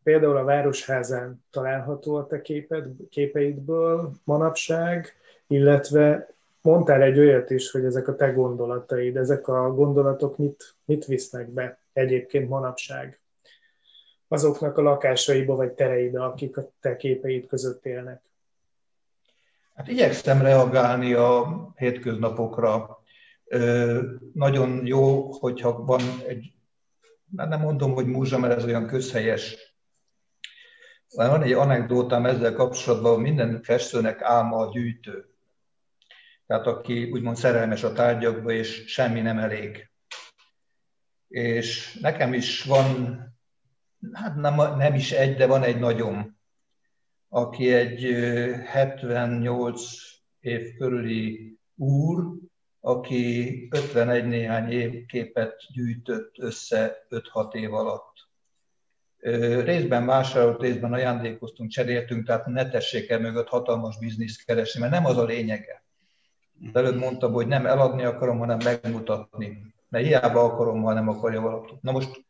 például 0.03 0.37
a 0.37 0.43
Városházán 0.43 1.45
található 1.51 2.15
a 2.15 2.27
te 2.27 2.41
képed, 2.41 2.87
képeidből 3.09 4.11
manapság, 4.23 5.13
illetve 5.47 6.33
mondtál 6.61 7.01
egy 7.01 7.19
olyat 7.19 7.49
is, 7.49 7.71
hogy 7.71 7.85
ezek 7.85 8.07
a 8.07 8.15
te 8.15 8.31
gondolataid, 8.31 9.17
ezek 9.17 9.47
a 9.47 9.73
gondolatok 9.73 10.37
mit, 10.37 10.75
mit 10.85 11.05
visznek 11.05 11.49
be 11.49 11.79
egyébként 11.93 12.49
manapság 12.49 13.19
azoknak 14.31 14.77
a 14.77 14.81
lakásaiba 14.81 15.55
vagy 15.55 15.71
tereibe, 15.71 16.23
akik 16.23 16.57
a 16.57 16.71
te 16.79 16.95
képeid 16.95 17.47
között 17.47 17.85
élnek? 17.85 18.21
Hát 19.79 19.87
igyekszem 19.87 20.41
reagálni 20.41 21.13
a 21.13 21.47
hétköznapokra. 21.75 23.03
Nagyon 24.33 24.85
jó, 24.85 25.31
hogyha 25.31 25.83
van 25.83 26.01
egy, 26.27 26.53
nem 27.31 27.59
mondom, 27.59 27.93
hogy 27.93 28.05
múzsa, 28.05 28.39
mert 28.39 28.57
ez 28.57 28.65
olyan 28.65 28.87
közhelyes 28.87 29.57
van 31.15 31.43
egy 31.43 31.51
anekdótám 31.51 32.25
ezzel 32.25 32.53
kapcsolatban, 32.53 33.21
minden 33.21 33.61
festőnek 33.63 34.21
álma 34.21 34.57
a 34.57 34.71
gyűjtő. 34.71 35.29
Tehát 36.47 36.67
aki 36.67 37.11
úgymond 37.11 37.37
szerelmes 37.37 37.83
a 37.83 37.93
tárgyakba, 37.93 38.51
és 38.51 38.83
semmi 38.87 39.21
nem 39.21 39.37
elég. 39.37 39.91
És 41.27 41.97
nekem 42.01 42.33
is 42.33 42.63
van, 42.63 43.19
hát 44.13 44.35
nem, 44.35 44.55
nem 44.55 44.93
is 44.93 45.11
egy, 45.11 45.35
de 45.35 45.47
van 45.47 45.63
egy 45.63 45.79
nagyom, 45.79 46.38
aki 47.29 47.73
egy 47.73 48.03
78 48.65 49.81
év 50.39 50.75
körüli 50.77 51.57
úr, 51.75 52.33
aki 52.79 53.67
51 53.71 54.25
néhány 54.25 54.71
év 54.71 55.05
képet 55.05 55.55
gyűjtött 55.73 56.35
össze 56.37 57.07
5-6 57.09 57.53
év 57.53 57.73
alatt. 57.73 58.27
Részben 59.63 60.05
vásárolt, 60.05 60.61
részben 60.61 60.93
ajándékoztunk, 60.93 61.69
cseréltünk, 61.69 62.25
tehát 62.25 62.45
ne 62.45 62.69
tessék 62.69 63.09
el 63.09 63.19
mögött 63.19 63.47
hatalmas 63.47 63.97
bizniszt 63.97 64.45
keresni, 64.45 64.79
mert 64.79 64.91
nem 64.91 65.05
az 65.05 65.17
a 65.17 65.25
lényege. 65.25 65.83
Előbb 66.73 66.95
mondtam, 66.95 67.33
hogy 67.33 67.47
nem 67.47 67.65
eladni 67.65 68.03
akarom, 68.03 68.37
hanem 68.37 68.57
megmutatni. 68.63 69.73
Mert 69.89 70.05
hiába 70.05 70.43
akarom, 70.43 70.81
ha 70.81 70.93
nem 70.93 71.09
akarja 71.09 71.41
valaki. 71.41 71.73
Na 71.81 71.91
most 71.91 72.25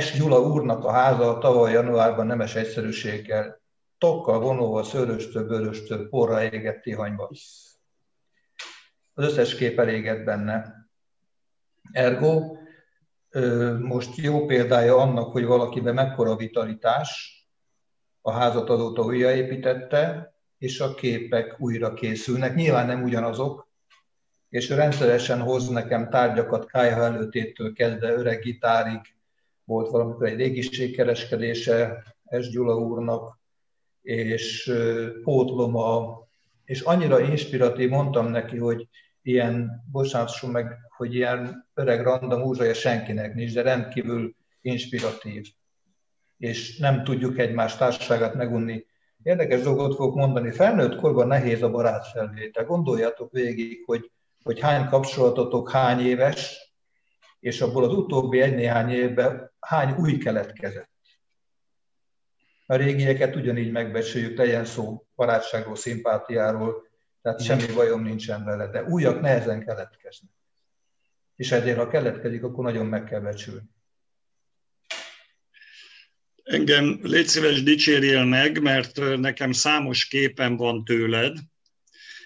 S. 0.00 0.18
Gyula 0.18 0.40
úrnak 0.40 0.84
a 0.84 0.90
háza 0.90 1.38
tavaly 1.38 1.72
januárban 1.72 2.26
nemes 2.26 2.54
egyszerűséggel, 2.54 3.60
tokkal, 3.98 4.40
vonóval, 4.40 4.84
szőröstől, 4.84 5.46
bőröstől, 5.46 6.08
porra 6.08 6.42
égett 6.42 6.82
tihanyba. 6.82 7.28
Az 9.14 9.24
összes 9.24 9.54
kép 9.54 9.78
elégett 9.78 10.24
benne. 10.24 10.74
Ergo, 11.92 12.56
most 13.80 14.16
jó 14.16 14.46
példája 14.46 14.96
annak, 14.96 15.32
hogy 15.32 15.44
valakiben 15.44 15.94
mekkora 15.94 16.36
vitalitás, 16.36 17.34
a 18.20 18.30
házat 18.32 18.70
azóta 18.70 19.02
újraépítette, 19.02 20.34
és 20.58 20.80
a 20.80 20.94
képek 20.94 21.60
újra 21.60 21.94
készülnek. 21.94 22.54
Nyilván 22.54 22.86
nem 22.86 23.02
ugyanazok, 23.02 23.68
és 24.48 24.68
rendszeresen 24.68 25.40
hoz 25.40 25.68
nekem 25.68 26.10
tárgyakat 26.10 26.66
kájha 26.66 27.02
előtétől 27.02 27.72
kezdve 27.72 28.12
öreg 28.12 28.40
gitárig, 28.40 29.00
volt 29.64 29.90
valamikor 29.90 30.26
egy 30.26 30.36
régiségkereskedése 30.36 32.04
S. 32.40 32.48
Gyula 32.48 32.76
úrnak, 32.76 33.38
és 34.06 34.72
pótlom 35.22 35.76
a, 35.76 36.26
és 36.64 36.80
annyira 36.80 37.20
inspiratív, 37.20 37.88
mondtam 37.88 38.26
neki, 38.26 38.56
hogy 38.56 38.88
ilyen, 39.22 39.84
bocsánat, 39.92 40.42
meg, 40.52 40.78
hogy 40.96 41.14
ilyen 41.14 41.68
öreg 41.74 42.02
randa 42.02 42.38
múzsaja 42.38 42.74
senkinek 42.74 43.34
nincs, 43.34 43.54
de 43.54 43.62
rendkívül 43.62 44.34
inspiratív. 44.60 45.46
És 46.38 46.78
nem 46.78 47.04
tudjuk 47.04 47.38
egymás 47.38 47.76
társaságát 47.76 48.34
megunni. 48.34 48.86
Érdekes 49.22 49.60
dolgot 49.60 49.94
fogok 49.94 50.14
mondani. 50.14 50.50
Felnőtt 50.50 50.96
korban 50.96 51.26
nehéz 51.26 51.62
a 51.62 51.70
barátfelvétel. 51.70 52.64
Gondoljátok 52.64 53.32
végig, 53.32 53.82
hogy, 53.86 54.10
hogy 54.42 54.60
hány 54.60 54.88
kapcsolatotok 54.88 55.70
hány 55.70 56.00
éves, 56.00 56.72
és 57.40 57.60
abból 57.60 57.84
az 57.84 57.92
utóbbi 57.92 58.40
egy-néhány 58.40 58.90
évben 58.90 59.52
hány 59.60 59.94
új 59.98 60.18
keletkezett. 60.18 60.90
A 62.66 62.76
régieket 62.76 63.36
ugyanígy 63.36 63.70
megbecsüljük, 63.70 64.38
legyen 64.38 64.64
szó 64.64 65.06
barátságról, 65.14 65.76
szimpátiáról, 65.76 66.86
tehát 67.22 67.44
semmi 67.44 67.72
bajom 67.74 68.02
nincsen 68.02 68.44
vele, 68.44 68.66
de 68.66 68.84
újak 68.84 69.20
nehezen 69.20 69.64
keletkeznek. 69.64 70.30
És 71.36 71.52
ezért, 71.52 71.76
ha 71.76 71.88
keletkezik, 71.88 72.42
akkor 72.42 72.64
nagyon 72.64 72.86
meg 72.86 73.04
kell 73.04 73.20
becsülni. 73.20 73.74
Engem 76.42 76.98
légy 77.02 77.26
szíves 77.26 77.62
dicsérjél 77.62 78.24
meg, 78.24 78.62
mert 78.62 78.96
nekem 79.16 79.52
számos 79.52 80.04
képen 80.04 80.56
van 80.56 80.84
tőled, 80.84 81.38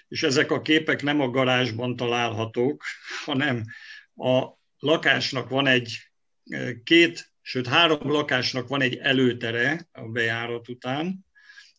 és 0.07 0.23
ezek 0.23 0.51
a 0.51 0.61
képek 0.61 1.01
nem 1.01 1.19
a 1.21 1.29
garázsban 1.29 1.95
találhatók, 1.95 2.83
hanem 3.25 3.65
a 4.15 4.47
lakásnak 4.79 5.49
van 5.49 5.67
egy 5.67 5.97
két, 6.83 7.30
sőt 7.41 7.67
három 7.67 8.11
lakásnak 8.11 8.67
van 8.67 8.81
egy 8.81 8.95
előtere 8.95 9.87
a 9.91 10.07
bejárat 10.07 10.69
után, 10.69 11.25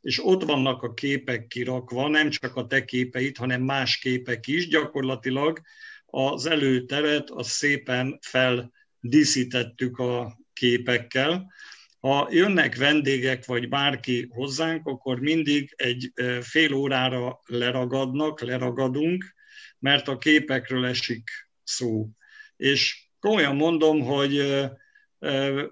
és 0.00 0.24
ott 0.24 0.42
vannak 0.42 0.82
a 0.82 0.94
képek 0.94 1.46
kirakva, 1.46 2.08
nem 2.08 2.30
csak 2.30 2.56
a 2.56 2.66
te 2.66 2.84
képeit, 2.84 3.36
hanem 3.36 3.62
más 3.62 3.98
képek 3.98 4.46
is. 4.46 4.68
Gyakorlatilag 4.68 5.60
az 6.06 6.46
előteret 6.46 7.30
az 7.30 7.48
szépen 7.48 8.18
feldíszítettük 8.22 9.98
a 9.98 10.38
képekkel. 10.52 11.52
Ha 12.00 12.28
jönnek 12.30 12.76
vendégek, 12.76 13.44
vagy 13.44 13.68
bárki 13.68 14.26
hozzánk, 14.30 14.86
akkor 14.86 15.20
mindig 15.20 15.72
egy 15.76 16.12
fél 16.40 16.72
órára 16.72 17.40
leragadnak, 17.46 18.40
leragadunk, 18.40 19.34
mert 19.78 20.08
a 20.08 20.18
képekről 20.18 20.86
esik 20.86 21.30
szó. 21.62 22.08
És 22.56 23.08
komolyan 23.20 23.56
mondom, 23.56 24.00
hogy 24.00 24.64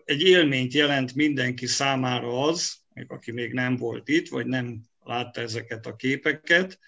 egy 0.04 0.22
élményt 0.22 0.72
jelent 0.72 1.14
mindenki 1.14 1.66
számára 1.66 2.42
az, 2.42 2.74
aki 3.06 3.32
még 3.32 3.52
nem 3.52 3.76
volt 3.76 4.08
itt, 4.08 4.28
vagy 4.28 4.46
nem 4.46 4.82
látta 5.00 5.40
ezeket 5.40 5.86
a 5.86 5.96
képeket, 5.96 6.78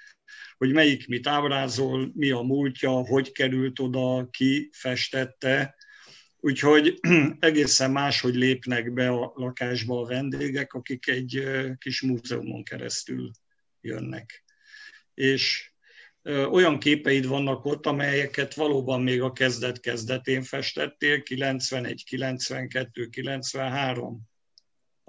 hogy 0.56 0.72
melyik 0.72 1.08
mit 1.08 1.26
ábrázol, 1.26 2.10
mi 2.14 2.30
a 2.30 2.40
múltja, 2.40 2.90
hogy 2.90 3.32
került 3.32 3.78
oda, 3.78 4.28
ki 4.30 4.68
festette. 4.72 5.74
Úgyhogy 6.36 7.00
egészen 7.38 7.90
máshogy 7.90 8.34
lépnek 8.34 8.92
be 8.92 9.08
a 9.08 9.32
lakásba 9.34 10.00
a 10.00 10.06
vendégek, 10.06 10.72
akik 10.72 11.06
egy 11.06 11.42
kis 11.78 12.02
múzeumon 12.02 12.64
keresztül 12.64 13.30
jönnek. 13.80 14.44
És 15.14 15.71
olyan 16.50 16.78
képeid 16.78 17.26
vannak 17.26 17.64
ott, 17.64 17.86
amelyeket 17.86 18.54
valóban 18.54 19.02
még 19.02 19.22
a 19.22 19.32
kezdet-kezdetén 19.32 20.42
festettél, 20.42 21.22
91, 21.22 22.04
92, 22.06 23.08
93. 23.08 24.20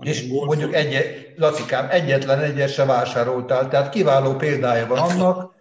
És 0.03 0.27
mondjuk 0.27 0.73
egy, 0.73 1.27
Lacikám, 1.35 1.89
egyetlen 1.89 2.39
egyet 2.39 2.73
se 2.73 2.85
vásároltál, 2.85 3.69
tehát 3.69 3.93
kiváló 3.93 4.35
példája 4.35 4.87
van 4.87 4.99
annak, 4.99 5.55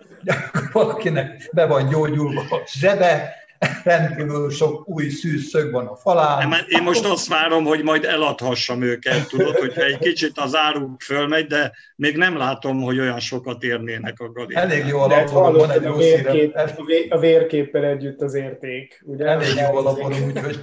hogy 0.53 0.62
valakinek 0.73 1.49
be 1.53 1.67
van 1.67 1.88
gyógyulva 1.88 2.41
a 2.41 2.69
zsebe, 2.73 3.41
rendkívül 3.85 4.51
sok 4.51 4.88
új 4.88 5.09
szűz 5.09 5.48
szög 5.48 5.70
van 5.72 5.87
a 5.87 5.96
falán. 5.96 6.48
Nem, 6.48 6.59
én 6.68 6.83
most 6.83 7.05
azt 7.05 7.29
várom, 7.29 7.64
hogy 7.64 7.83
majd 7.83 8.05
eladhassam 8.05 8.83
őket, 8.83 9.29
tudod, 9.29 9.57
hogyha 9.57 9.83
egy 9.83 9.98
kicsit 9.98 10.38
az 10.38 10.57
áruk 10.57 11.01
fölmegy, 11.01 11.46
de 11.46 11.72
még 11.96 12.16
nem 12.16 12.37
látom, 12.37 12.83
hogy 12.83 12.98
olyan 12.98 13.20
sokat 13.20 13.62
érnének 13.62 14.20
a 14.20 14.33
galérián. 14.33 14.70
Elég 14.70 14.87
jó 14.87 14.98
alapon 14.98 15.53
van 15.53 15.70
egy 15.70 15.85
a, 15.85 15.96
vérkép, 15.96 16.57
a 17.09 17.18
vérképpel 17.18 17.85
együtt 17.85 18.20
az 18.20 18.35
érték. 18.35 19.03
Ugye? 19.05 19.27
Elég 19.27 19.55
jó 19.55 19.77
alapon, 19.77 20.12
úgyhogy 20.12 20.59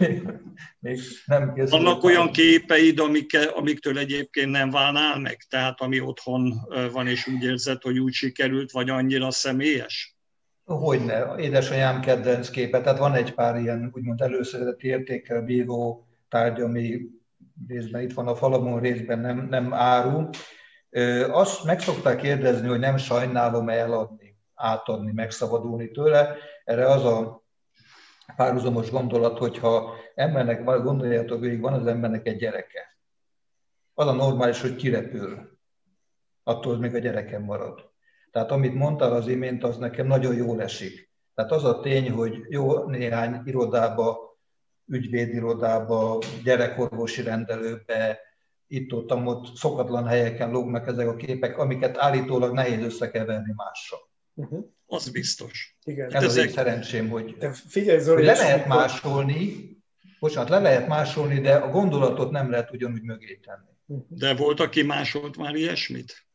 még, 0.79 0.99
nem 1.25 1.53
készül. 1.53 1.69
Vannak 1.69 2.03
olyan 2.03 2.31
képeid, 2.31 2.99
amik, 2.99 3.37
amiktől 3.53 3.97
egyébként 3.97 4.51
nem 4.51 4.69
válnál 4.69 5.19
meg? 5.19 5.37
Tehát 5.49 5.81
ami 5.81 5.99
otthon 5.99 6.53
van, 6.91 7.07
és 7.07 7.27
úgy 7.27 7.43
érzed, 7.43 7.81
hogy 7.81 7.99
úgy 7.99 8.13
sikerült, 8.13 8.71
vagy 8.71 8.89
annyira 8.89 9.31
személyes? 9.31 10.18
Hogyne, 10.75 11.35
édesanyám 11.37 12.01
kedvenc 12.01 12.49
képe, 12.49 12.81
tehát 12.81 12.99
van 12.99 13.13
egy 13.13 13.33
pár 13.33 13.55
ilyen 13.55 13.91
úgymond 13.93 14.21
előszeretett 14.21 14.81
értékkel 14.81 15.41
bíró 15.41 16.07
tárgy, 16.27 16.61
ami 16.61 17.01
részben 17.67 18.01
itt 18.01 18.13
van 18.13 18.27
a 18.27 18.35
falamon, 18.35 18.79
részben 18.79 19.19
nem, 19.19 19.47
nem 19.49 19.73
áru. 19.73 20.29
Azt 21.31 21.63
meg 21.63 21.79
szokták 21.79 22.17
kérdezni, 22.17 22.67
hogy 22.67 22.79
nem 22.79 22.97
sajnálom 22.97 23.69
eladni, 23.69 24.37
átadni, 24.53 25.11
megszabadulni 25.11 25.91
tőle. 25.91 26.35
Erre 26.63 26.87
az 26.87 27.05
a 27.05 27.43
párhuzamos 28.35 28.91
gondolat, 28.91 29.37
hogyha 29.37 29.95
embernek, 30.15 30.63
gondoljátok 30.63 31.39
végig, 31.39 31.61
van 31.61 31.73
az 31.73 31.87
embernek 31.87 32.27
egy 32.27 32.37
gyereke. 32.37 32.97
Az 33.93 34.07
a 34.07 34.13
normális, 34.13 34.61
hogy 34.61 34.75
kirepül. 34.75 35.59
Attól 36.43 36.77
még 36.77 36.95
a 36.95 36.99
gyerekem 36.99 37.43
marad. 37.43 37.89
Tehát 38.31 38.51
amit 38.51 38.73
mondtál 38.73 39.13
az 39.13 39.27
imént, 39.27 39.63
az 39.63 39.77
nekem 39.77 40.07
nagyon 40.07 40.35
jól 40.35 40.61
esik. 40.61 41.09
Tehát 41.35 41.51
az 41.51 41.63
a 41.63 41.79
tény, 41.79 42.09
hogy 42.11 42.45
jó 42.49 42.85
néhány 42.85 43.41
irodába, 43.45 44.37
ügyvédirodába, 44.87 46.19
gyerekorvosi 46.43 47.21
rendelőbe, 47.21 48.19
itt-ott, 48.67 49.11
ott 49.11 49.55
szokatlan 49.55 50.07
helyeken 50.07 50.51
lógnak 50.51 50.87
ezek 50.87 51.07
a 51.07 51.15
képek, 51.15 51.57
amiket 51.57 51.97
állítólag 51.97 52.53
nehéz 52.53 52.83
összekeverni 52.83 53.53
mással. 53.55 53.99
Uh-huh. 54.33 54.65
Az 54.85 55.09
biztos. 55.09 55.77
Igen. 55.83 56.13
Ez 56.13 56.23
az 56.23 56.37
ezek... 56.37 56.49
szerencsém, 56.49 57.09
hogy, 57.09 57.37
de 57.37 57.51
figyelj, 57.51 57.99
Zoli, 57.99 58.15
hogy 58.15 58.25
le 58.25 58.33
lehet 58.33 58.67
másolni, 58.67 59.69
bocsánat, 60.19 60.49
le 60.49 60.59
lehet 60.59 60.87
másolni, 60.87 61.39
de 61.39 61.55
a 61.55 61.69
gondolatot 61.69 62.31
nem 62.31 62.49
lehet 62.49 62.71
ugyanúgy 62.71 63.01
mögé 63.01 63.39
tenni. 63.45 64.03
De 64.07 64.35
volt, 64.35 64.59
aki 64.59 64.81
másolt 64.81 65.37
már 65.37 65.55
ilyesmit? 65.55 66.28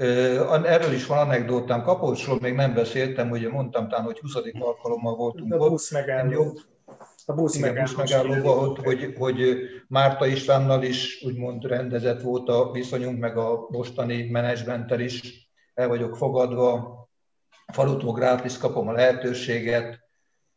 Erről 0.00 0.92
is 0.92 1.06
van 1.06 1.18
anekdótám, 1.18 1.82
Kapocsról 1.82 2.38
még 2.40 2.54
nem 2.54 2.74
beszéltem, 2.74 3.30
ugye 3.30 3.48
mondtam 3.48 3.88
talán, 3.88 4.04
hogy 4.04 4.18
20. 4.18 4.34
alkalommal 4.58 5.16
voltunk 5.16 5.54
a 5.54 5.68
busz 5.68 5.90
megálló. 5.90 6.58
A 7.26 7.32
busz 7.32 7.58
megállóban, 7.58 8.76
hogy, 8.76 8.84
hogy, 8.84 9.14
hogy 9.18 9.58
Márta 9.88 10.26
Istvánnal 10.26 10.82
is 10.82 11.22
úgymond 11.24 11.64
rendezett 11.64 12.20
volt 12.20 12.48
a 12.48 12.70
viszonyunk, 12.70 13.18
meg 13.18 13.36
a 13.36 13.66
mostani 13.68 14.30
menedzsmenttel 14.30 15.00
is. 15.00 15.48
El 15.74 15.88
vagyok 15.88 16.16
fogadva. 16.16 16.98
Falutól 17.72 18.12
grátis 18.12 18.58
kapom 18.58 18.88
a 18.88 18.92
lehetőséget. 18.92 20.00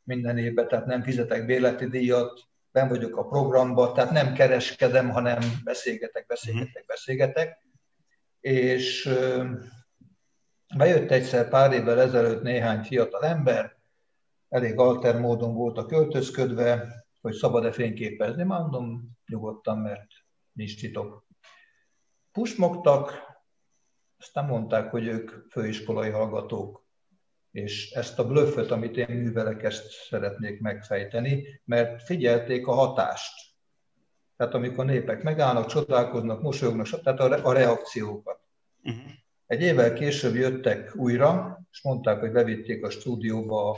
Minden 0.04 0.38
évben, 0.38 0.68
tehát 0.68 0.86
nem 0.86 1.04
fizetek 1.04 1.46
béleti 1.46 1.86
díjat, 1.86 2.42
ben 2.72 2.88
vagyok 2.88 3.18
a 3.18 3.26
programba, 3.26 3.92
tehát 3.92 4.12
nem 4.12 4.34
kereskedem, 4.34 5.10
hanem 5.10 5.40
beszélgetek, 5.64 6.26
beszélgetek, 6.26 6.86
beszélgetek 6.86 7.64
és 8.44 9.10
bejött 10.76 11.12
egyszer 11.12 11.50
pár 11.50 11.74
évvel 11.74 12.02
ezelőtt 12.02 12.42
néhány 12.42 12.84
fiatal 12.84 13.24
ember, 13.24 13.78
elég 14.50 14.78
alter 14.78 15.20
módon 15.20 15.54
voltak 15.54 15.88
költözködve, 15.88 16.88
hogy 17.22 17.34
szabad-e 17.34 17.72
fényképezni, 17.72 18.44
mondom 18.44 19.18
nyugodtan, 19.26 19.78
mert 19.78 20.08
nincs 20.52 20.80
titok. 20.80 21.26
Pusmogtak, 22.32 23.22
aztán 24.18 24.46
mondták, 24.46 24.92
hogy 24.92 25.08
ők 25.08 25.32
főiskolai 25.52 26.10
hallgatók, 26.10 26.86
és 27.52 27.92
ezt 27.92 28.20
a 28.20 28.28
blöfföt, 28.28 28.72
amit 28.72 28.98
én 28.98 29.16
művelek, 29.16 29.64
ezt 29.64 29.90
szeretnék 29.90 30.62
megfejteni, 30.62 31.62
mert 31.66 32.04
figyelték 32.04 32.68
a 32.68 32.74
hatást. 32.74 33.53
Tehát 34.38 34.54
amikor 34.54 34.86
népek 34.86 35.24
megállnak, 35.24 35.66
csodálkoznak, 35.66 36.42
mosolyognak, 36.42 37.02
tehát 37.04 37.20
a, 37.20 37.54
reakciókat. 37.54 38.40
Uh-huh. 38.84 39.02
Egy 39.48 39.62
évvel 39.62 39.94
később 39.94 40.36
jöttek 40.36 40.96
újra, 40.96 41.62
és 41.72 41.82
mondták, 41.82 42.20
hogy 42.20 42.32
bevitték 42.32 42.86
a 42.86 42.90
stúdióba 42.90 43.70
a 43.70 43.78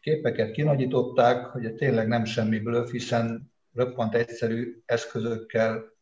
képeket, 0.00 0.50
kinagyították, 0.50 1.46
hogy 1.46 1.74
tényleg 1.74 2.08
nem 2.08 2.24
semmi 2.24 2.58
blöff, 2.58 2.90
hiszen 2.90 3.52
röppant 3.72 4.14
egyszerű 4.14 4.82
eszközökkel 4.86 5.92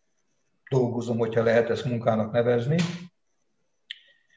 dolgozom, 0.71 1.19
hogyha 1.19 1.43
lehet 1.43 1.71
ezt 1.71 1.85
munkának 1.85 2.33
nevezni. 2.33 2.77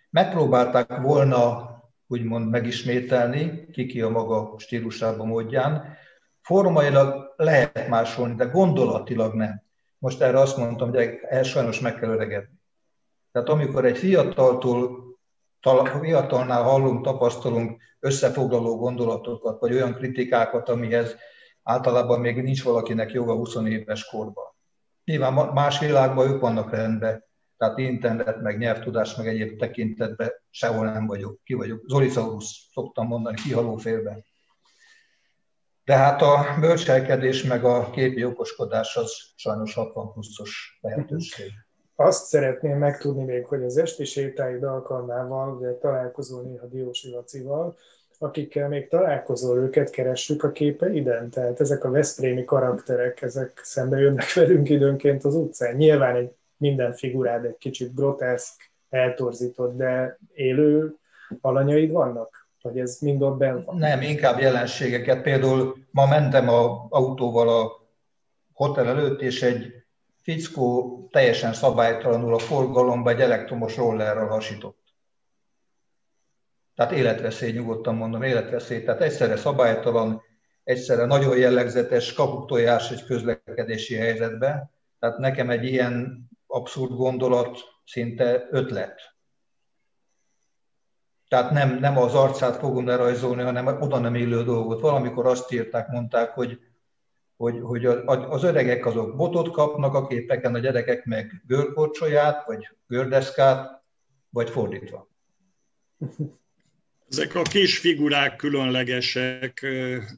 megpróbálták 0.10 0.98
volna 0.98 1.70
úgymond 2.08 2.50
megismételni, 2.50 3.68
kiki 3.72 4.02
a 4.02 4.10
maga 4.10 4.60
stílusában, 4.60 5.28
módján. 5.28 5.98
Formailag 6.52 7.34
lehet 7.36 7.88
másolni, 7.88 8.36
de 8.36 8.46
gondolatilag 8.46 9.34
nem. 9.34 9.62
Most 9.98 10.22
erre 10.22 10.40
azt 10.40 10.58
mondtam, 10.58 10.90
hogy 10.90 11.20
el 11.22 11.44
sajnos 11.44 11.80
meg 11.80 11.96
kell 11.96 12.10
öregedni. 12.10 12.60
Tehát 13.32 13.50
amikor 13.50 13.86
egy 13.86 13.98
fiataltól, 13.98 15.04
fiatalnál 16.02 16.64
hallunk, 16.64 17.04
tapasztalunk 17.04 17.82
összefoglaló 18.00 18.78
gondolatokat, 18.78 19.60
vagy 19.60 19.74
olyan 19.74 19.94
kritikákat, 19.94 20.70
amihez 20.70 21.16
általában 21.64 22.20
még 22.20 22.44
nincs 22.44 22.64
valakinek 22.64 23.12
joga 23.12 23.36
20 23.36 23.56
éves 23.56 24.06
korban. 24.06 24.46
Nyilván 25.04 25.34
más 25.34 25.80
világban 25.80 26.30
ők 26.30 26.42
vannak 26.42 26.72
rendben, 26.72 27.26
tehát 27.58 27.78
internet, 27.78 28.42
meg 28.42 28.58
nyelvtudás, 28.58 29.16
meg 29.16 29.28
egyéb 29.28 29.60
tekintetben 29.60 30.32
sehol 30.50 30.86
nem 30.86 31.08
vagyok. 31.08 31.40
Ki 31.44 31.54
vagyok? 31.54 31.84
Zolisaurus 31.88 32.70
szoktam 32.74 33.08
mondani, 33.08 33.36
kihaló 33.36 33.76
félben. 33.76 34.30
De 35.86 35.96
hát 35.96 36.22
a 36.22 36.46
bölcselkedés 36.60 37.44
meg 37.44 37.64
a 37.64 37.90
képi 37.90 38.24
okoskodás 38.24 38.96
az 38.96 39.12
sajnos 39.36 39.74
60 39.74 40.12
pluszos 40.12 40.80
lehetőség. 40.82 41.52
Azt 41.96 42.26
szeretném 42.26 42.78
megtudni 42.78 43.24
még, 43.24 43.46
hogy 43.46 43.64
az 43.64 43.78
esti 43.78 44.06
sétáid 44.06 44.64
alkalmával, 44.64 45.56
ugye 45.56 45.78
találkozol 45.78 46.42
néha 46.42 46.66
Diósi 46.66 47.10
Lacival, 47.10 47.76
akikkel 48.20 48.68
még 48.68 48.88
találkozol, 48.88 49.58
őket 49.58 49.90
keressük 49.90 50.44
a 50.44 50.52
képeiden? 50.52 51.30
Tehát 51.30 51.60
ezek 51.60 51.84
a 51.84 51.92
Veszprémi 51.92 52.44
karakterek, 52.44 53.22
ezek 53.22 53.60
szembe 53.64 53.98
jönnek 53.98 54.34
velünk 54.34 54.70
időnként 54.70 55.24
az 55.24 55.36
utcán. 55.36 55.76
Nyilván 55.76 56.16
egy 56.16 56.32
minden 56.58 56.94
figurád 56.94 57.46
egy 57.46 57.58
kicsit 57.58 57.96
groteszk, 57.96 58.72
eltorzított, 58.90 59.78
de 59.78 60.18
élő 60.34 60.96
alanyaid 61.42 61.92
vannak? 61.92 62.41
Vagy 62.62 62.80
ez 62.80 63.00
mind 63.00 63.22
ott 63.22 63.38
benn 63.38 63.64
van? 63.64 63.78
Nem, 63.78 64.02
inkább 64.02 64.40
jelenségeket. 64.40 65.22
Például 65.22 65.78
ma 65.92 66.06
mentem 66.06 66.50
a 66.50 66.88
autóval 66.90 67.50
a 67.50 67.88
hotel 68.54 68.88
előtt, 68.88 69.22
és 69.22 69.42
egy 69.42 69.74
fickó 70.22 71.08
teljesen 71.12 71.54
szabálytalanul 71.54 72.34
a 72.34 72.40
forgalomba 72.40 73.10
egy 73.10 73.22
elektromos 73.22 73.78
rollerral 73.78 74.28
hasított. 74.28 74.80
Tehát 76.76 76.92
életveszély, 76.92 77.52
nyugodtan 77.52 77.96
mondom, 77.96 78.24
életveszély. 78.24 78.84
Tehát 78.84 79.02
egyszerre 79.02 79.36
szabálytalan, 79.36 80.22
egyszerre 80.64 81.06
nagyon 81.06 81.38
jellegzetes 81.38 82.14
kapuktojás 82.14 82.92
egy 82.92 83.06
közlekedési 83.06 83.96
helyzetben. 83.96 84.72
Tehát 85.00 85.18
nekem 85.18 85.50
egy 85.50 85.66
ilyen 85.66 86.28
abszurd 86.48 86.92
gondolat, 86.92 87.60
szinte 87.86 88.48
ötlet. 88.52 89.11
Tehát 91.32 91.52
nem, 91.52 91.80
nem 91.80 91.98
az 91.98 92.14
arcát 92.14 92.56
fogom 92.56 92.86
lerajzolni, 92.86 93.42
hanem 93.42 93.68
oda 93.68 94.00
nem 94.00 94.16
illő 94.16 94.44
dolgot. 94.44 94.82
Valamikor 94.82 95.26
azt 95.26 95.52
írták, 95.52 95.88
mondták, 95.88 96.32
hogy, 96.32 96.60
hogy, 97.36 97.60
hogy 97.62 97.86
az 98.06 98.44
öregek 98.44 98.86
azok 98.86 99.16
botot 99.16 99.52
kapnak 99.52 99.94
a 99.94 100.08
képeken, 100.08 100.56
a 100.56 100.60
gyerekek 100.60 101.06
meg 101.06 101.44
görkorcsolyát, 101.48 102.46
vagy 102.46 102.70
gördeszkát, 102.88 103.84
vagy 104.30 104.50
fordítva. 104.50 105.10
Ezek 107.10 107.36
a 107.36 107.42
kis 107.42 107.80
figurák 107.80 108.36
különlegesek, 108.36 109.66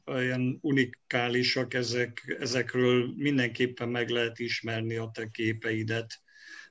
olyan 0.05 0.59
unikálisak, 0.61 1.73
ezek, 1.73 2.37
ezekről 2.39 3.13
mindenképpen 3.15 3.89
meg 3.89 4.09
lehet 4.09 4.39
ismerni 4.39 4.95
a 4.95 5.09
te 5.13 5.27
képeidet 5.31 6.21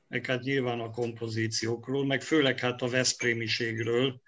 meg 0.09 0.26
hát 0.26 0.43
nyilván 0.43 0.80
a 0.80 0.90
kompozíciókról, 0.90 2.07
meg 2.07 2.22
főleg 2.22 2.59
hát 2.59 2.82
a 2.82 2.88
Veszprémiségről, 2.88 4.22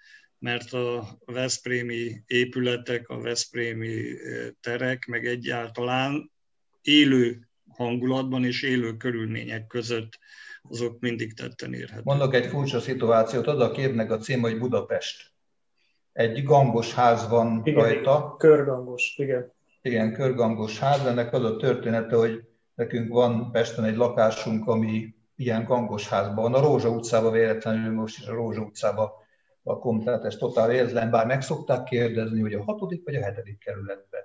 mert 0.45 0.73
a 0.73 1.19
Veszprémi 1.25 2.23
épületek, 2.27 3.09
a 3.09 3.21
Veszprémi 3.21 4.03
terek, 4.61 5.07
meg 5.07 5.27
egyáltalán 5.27 6.31
élő 6.83 7.49
hangulatban 7.69 8.45
és 8.45 8.63
élő 8.63 8.97
körülmények 8.97 9.67
között 9.67 10.19
azok 10.63 11.01
mindig 11.01 11.35
tetten 11.35 11.75
érhetők. 11.75 12.05
Mondok 12.05 12.35
egy 12.35 12.47
furcsa 12.47 12.81
szituációt, 12.81 13.47
az 13.47 13.61
a 13.61 13.71
képnek 13.71 14.11
a 14.11 14.19
cím, 14.19 14.41
hogy 14.41 14.59
Budapest. 14.59 15.33
Egy 16.13 16.43
gangos 16.43 16.95
ház 16.95 17.29
van 17.29 17.61
igen, 17.65 17.83
rajta. 17.83 18.37
Körgangos, 18.39 19.15
igen. 19.17 19.53
Igen, 19.83 20.13
körgangos 20.13 20.79
ház. 20.79 21.07
Ennek 21.07 21.33
az 21.33 21.45
a 21.45 21.57
története, 21.57 22.17
hogy 22.17 22.45
nekünk 22.75 23.13
van 23.13 23.51
Pesten 23.53 23.85
egy 23.85 23.97
lakásunk, 23.97 24.67
ami 24.67 25.15
ilyen 25.37 25.65
gangos 25.65 26.09
házban 26.09 26.53
van. 26.53 26.55
A 26.55 26.67
Rózsa 26.67 26.89
utcában 26.89 27.33
véletlenül 27.33 27.93
most 27.93 28.19
is 28.19 28.27
a 28.27 28.35
Rózsa 28.35 28.61
utcában 28.61 29.23
lakom, 29.65 30.03
tehát 30.03 30.25
ez 30.25 30.37
totál 30.37 30.73
érzlen, 30.73 31.11
bár 31.11 31.27
meg 31.27 31.43
szokták 31.43 31.85
kérdezni, 31.85 32.41
hogy 32.41 32.53
a 32.53 32.63
hatodik 32.63 33.05
vagy 33.05 33.15
a 33.15 33.23
hetedik 33.23 33.59
kerületben. 33.59 34.23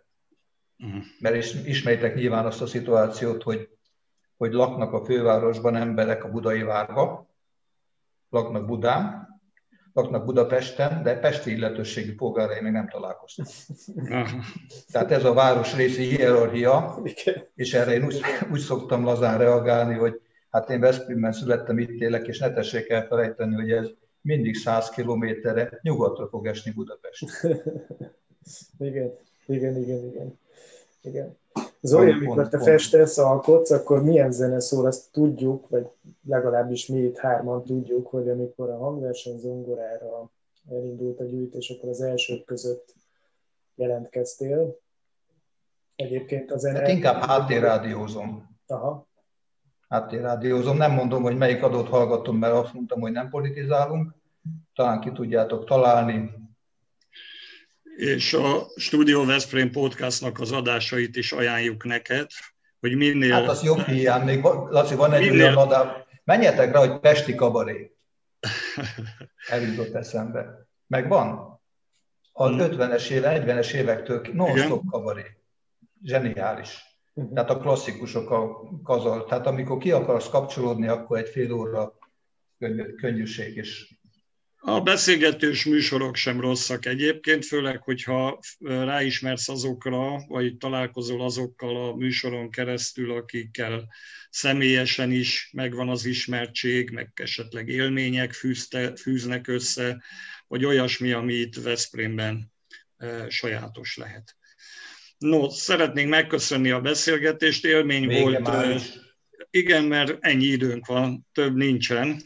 Uh-huh. 0.78 1.04
Mert 1.20 1.36
is, 1.36 1.54
ismeritek 1.54 2.16
nyilván 2.16 2.46
azt 2.46 2.62
a 2.62 2.66
szituációt, 2.66 3.44
hogy, 3.44 3.70
hogy 4.38 4.52
laknak 4.52 4.94
a 4.94 5.06
fővárosban 5.06 5.76
emberek 5.76 6.24
a 6.24 6.30
budai 6.30 6.62
várba, 6.62 7.30
laknak 8.30 8.66
Budán, 8.66 9.28
laknak 9.94 10.26
Budapesten, 10.26 11.04
de 11.04 11.20
pesti 11.20 11.52
illetőségi 11.52 12.14
polgárai 12.14 12.62
még 12.62 12.72
nem 12.72 12.90
találkoztak. 12.90 13.48
Uh-huh. 13.96 14.30
Tehát 14.92 15.12
ez 15.12 15.26
a 15.26 15.34
városrészi 15.34 16.04
hierarchia, 16.04 17.04
és 17.56 17.74
erre 17.74 17.94
én 17.94 18.06
úgy, 18.06 18.22
úgy 18.52 18.60
szoktam 18.60 19.04
lazán 19.04 19.38
reagálni, 19.38 19.96
hogy 19.96 20.22
Hát 20.50 20.70
én 20.70 20.80
Veszprémben 20.80 21.32
születtem, 21.32 21.78
itt 21.78 22.02
élek, 22.02 22.28
és 22.28 22.40
ne 22.40 22.54
tessék 22.54 22.90
elfelejteni, 22.90 23.56
hogy 23.56 23.72
ez 23.72 23.90
mindig 24.22 24.56
100 24.56 24.90
kilométerre 24.90 25.80
nyugatra 25.82 26.28
fog 26.28 26.48
esni 26.48 26.72
Budapest. 26.72 27.24
igen, 28.78 29.12
igen, 29.46 29.78
igen, 29.78 30.06
igen. 30.06 30.40
igen. 31.02 31.38
Zoli, 31.82 32.12
amikor 32.12 32.36
pont, 32.36 32.50
te 32.50 32.58
pont. 32.58 32.70
festesz, 32.70 33.18
alkotsz, 33.18 33.72
akkor 33.72 34.04
milyen 34.04 34.32
zene 34.32 34.60
szól, 34.60 34.86
azt 34.86 35.12
tudjuk, 35.12 35.70
vagy 35.70 35.88
legalábbis 36.28 36.88
mi 36.88 37.00
itt 37.00 37.18
hárman 37.18 37.64
tudjuk, 37.64 38.08
hogy 38.08 38.30
amikor 38.30 38.70
a 38.70 38.78
hangverseny 38.78 39.38
zongorára 39.38 40.32
elindult 40.70 41.20
a 41.20 41.24
gyűjtés, 41.24 41.70
akkor 41.70 41.90
az 41.90 42.02
elsők 42.02 42.46
között 42.46 42.96
jelentkeztél. 43.76 44.80
Egyébként 45.96 46.52
a 46.52 46.58
zene... 46.58 46.80
Hát 46.80 46.90
inkább 46.90 47.24
háttérrádiózom. 47.24 48.58
Aha 48.68 49.09
háttérrádiózom. 49.90 50.78
Nem 50.78 50.92
mondom, 50.92 51.24
hogy 51.24 51.38
melyik 51.38 51.64
adót 51.64 51.88
hallgatom, 51.88 52.38
mert 52.38 52.54
azt 52.54 52.74
mondtam, 52.74 53.00
hogy 53.00 53.12
nem 53.12 53.30
politizálunk. 53.30 54.14
Talán 54.76 55.00
ki 55.00 55.12
tudjátok 55.12 55.66
találni. 55.66 56.32
És 57.96 58.34
a 58.34 58.68
Studio 58.76 59.26
Veszprém 59.26 59.72
podcastnak 59.72 60.40
az 60.40 60.52
adásait 60.52 61.16
is 61.16 61.32
ajánljuk 61.32 61.86
neked, 61.86 62.28
hogy 62.80 62.96
minél... 62.96 63.32
Hát 63.34 63.48
az 63.48 63.64
jobb 63.64 63.86
hiány, 63.86 64.24
még 64.24 64.44
Laci, 64.70 64.96
van 64.96 65.14
egy 65.14 65.22
minél... 65.22 65.42
olyan 65.42 65.58
adás. 65.58 65.88
Menjetek 66.24 66.72
rá, 66.72 66.80
hogy 66.80 67.00
Pesti 67.00 67.36
kabaré. 67.36 67.96
Eljutott 69.50 69.94
eszembe. 69.94 70.68
Megvan? 70.88 71.60
Az 72.32 72.52
50-es 72.58 73.06
hmm. 73.08 73.16
éve, 73.16 73.44
40-es 73.46 73.72
évektől 73.72 74.22
non-stop 74.34 74.86
kabaré. 74.86 75.26
Zseniális. 76.04 76.89
Uh-huh. 77.20 77.34
Tehát 77.34 77.50
a 77.50 77.58
klasszikusok 77.58 78.30
a 78.30 78.70
kazal. 78.84 79.26
Tehát 79.26 79.48
amikor 79.48 79.78
ki 79.78 79.92
akarsz 79.92 80.30
kapcsolódni, 80.30 80.88
akkor 80.88 81.18
egy 81.18 81.30
fél 81.30 81.52
óra 81.52 81.98
könny- 82.60 82.96
könnyűség 82.96 83.56
is. 83.56 83.98
A 84.62 84.82
beszélgetős 84.82 85.66
műsorok 85.66 86.16
sem 86.16 86.40
rosszak 86.40 86.86
egyébként, 86.86 87.46
főleg, 87.46 87.82
hogyha 87.82 88.40
ráismersz 88.60 89.50
azokra, 89.50 90.26
vagy 90.28 90.58
találkozol 90.58 91.22
azokkal 91.22 91.76
a 91.90 91.96
műsoron 91.96 92.50
keresztül, 92.50 93.12
akikkel 93.12 93.88
személyesen 94.30 95.12
is 95.12 95.50
megvan 95.54 95.90
az 95.90 96.06
ismertség, 96.06 96.90
meg 96.90 97.12
esetleg 97.14 97.68
élmények 97.68 98.34
fűzte, 98.34 98.96
fűznek 98.96 99.48
össze, 99.48 100.04
vagy 100.48 100.66
olyasmi, 100.66 101.12
ami 101.12 101.34
itt 101.34 101.56
Veszprémben 101.56 102.52
sajátos 103.28 103.98
lehet. 103.98 104.38
No, 105.20 105.50
szeretnénk 105.50 106.10
megköszönni 106.10 106.70
a 106.70 106.82
beszélgetést, 106.82 107.66
élmény 107.66 108.08
Vége 108.08 108.22
volt. 108.22 108.40
Már 108.40 108.82
Igen, 109.50 109.84
mert 109.84 110.18
ennyi 110.20 110.46
időnk 110.46 110.86
van, 110.86 111.28
több 111.34 111.56
nincsen. 111.56 112.22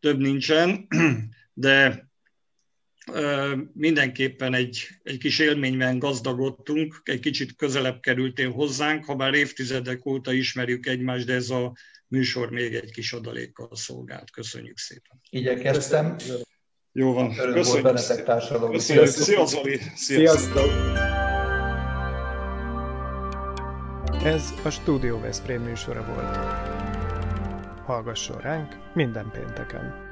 Több 0.00 0.18
nincsen, 0.18 0.86
de 1.52 2.06
mindenképpen 3.72 4.54
egy, 4.54 4.88
egy 5.02 5.18
kis 5.18 5.38
élményben 5.38 5.98
gazdagodtunk, 5.98 7.00
egy 7.04 7.20
kicsit 7.20 7.56
közelebb 7.56 8.00
kerültél 8.00 8.50
hozzánk, 8.50 9.04
ha 9.04 9.14
bár 9.14 9.34
évtizedek 9.34 10.06
óta 10.06 10.32
ismerjük 10.32 10.86
egymást, 10.86 11.26
de 11.26 11.34
ez 11.34 11.50
a 11.50 11.72
műsor 12.06 12.50
még 12.50 12.74
egy 12.74 12.90
kis 12.90 13.12
adalékkal 13.12 13.70
szolgált. 13.72 14.30
Köszönjük 14.30 14.78
szépen. 14.78 15.20
Igyekeztem. 15.30 16.16
Jó 16.92 17.12
van. 17.12 17.34
Köszönjük. 17.34 17.86
Köszönjük. 18.70 19.06
Szia, 19.06 19.46
Zoli. 19.46 19.80
Sziasztok. 19.94 21.07
Ez 24.24 24.54
a 24.64 24.70
Studio 24.70 25.20
Veszprém 25.20 25.62
műsora 25.62 26.04
volt. 26.04 26.36
Hallgasson 27.84 28.38
ránk 28.40 28.76
minden 28.92 29.30
pénteken! 29.32 30.07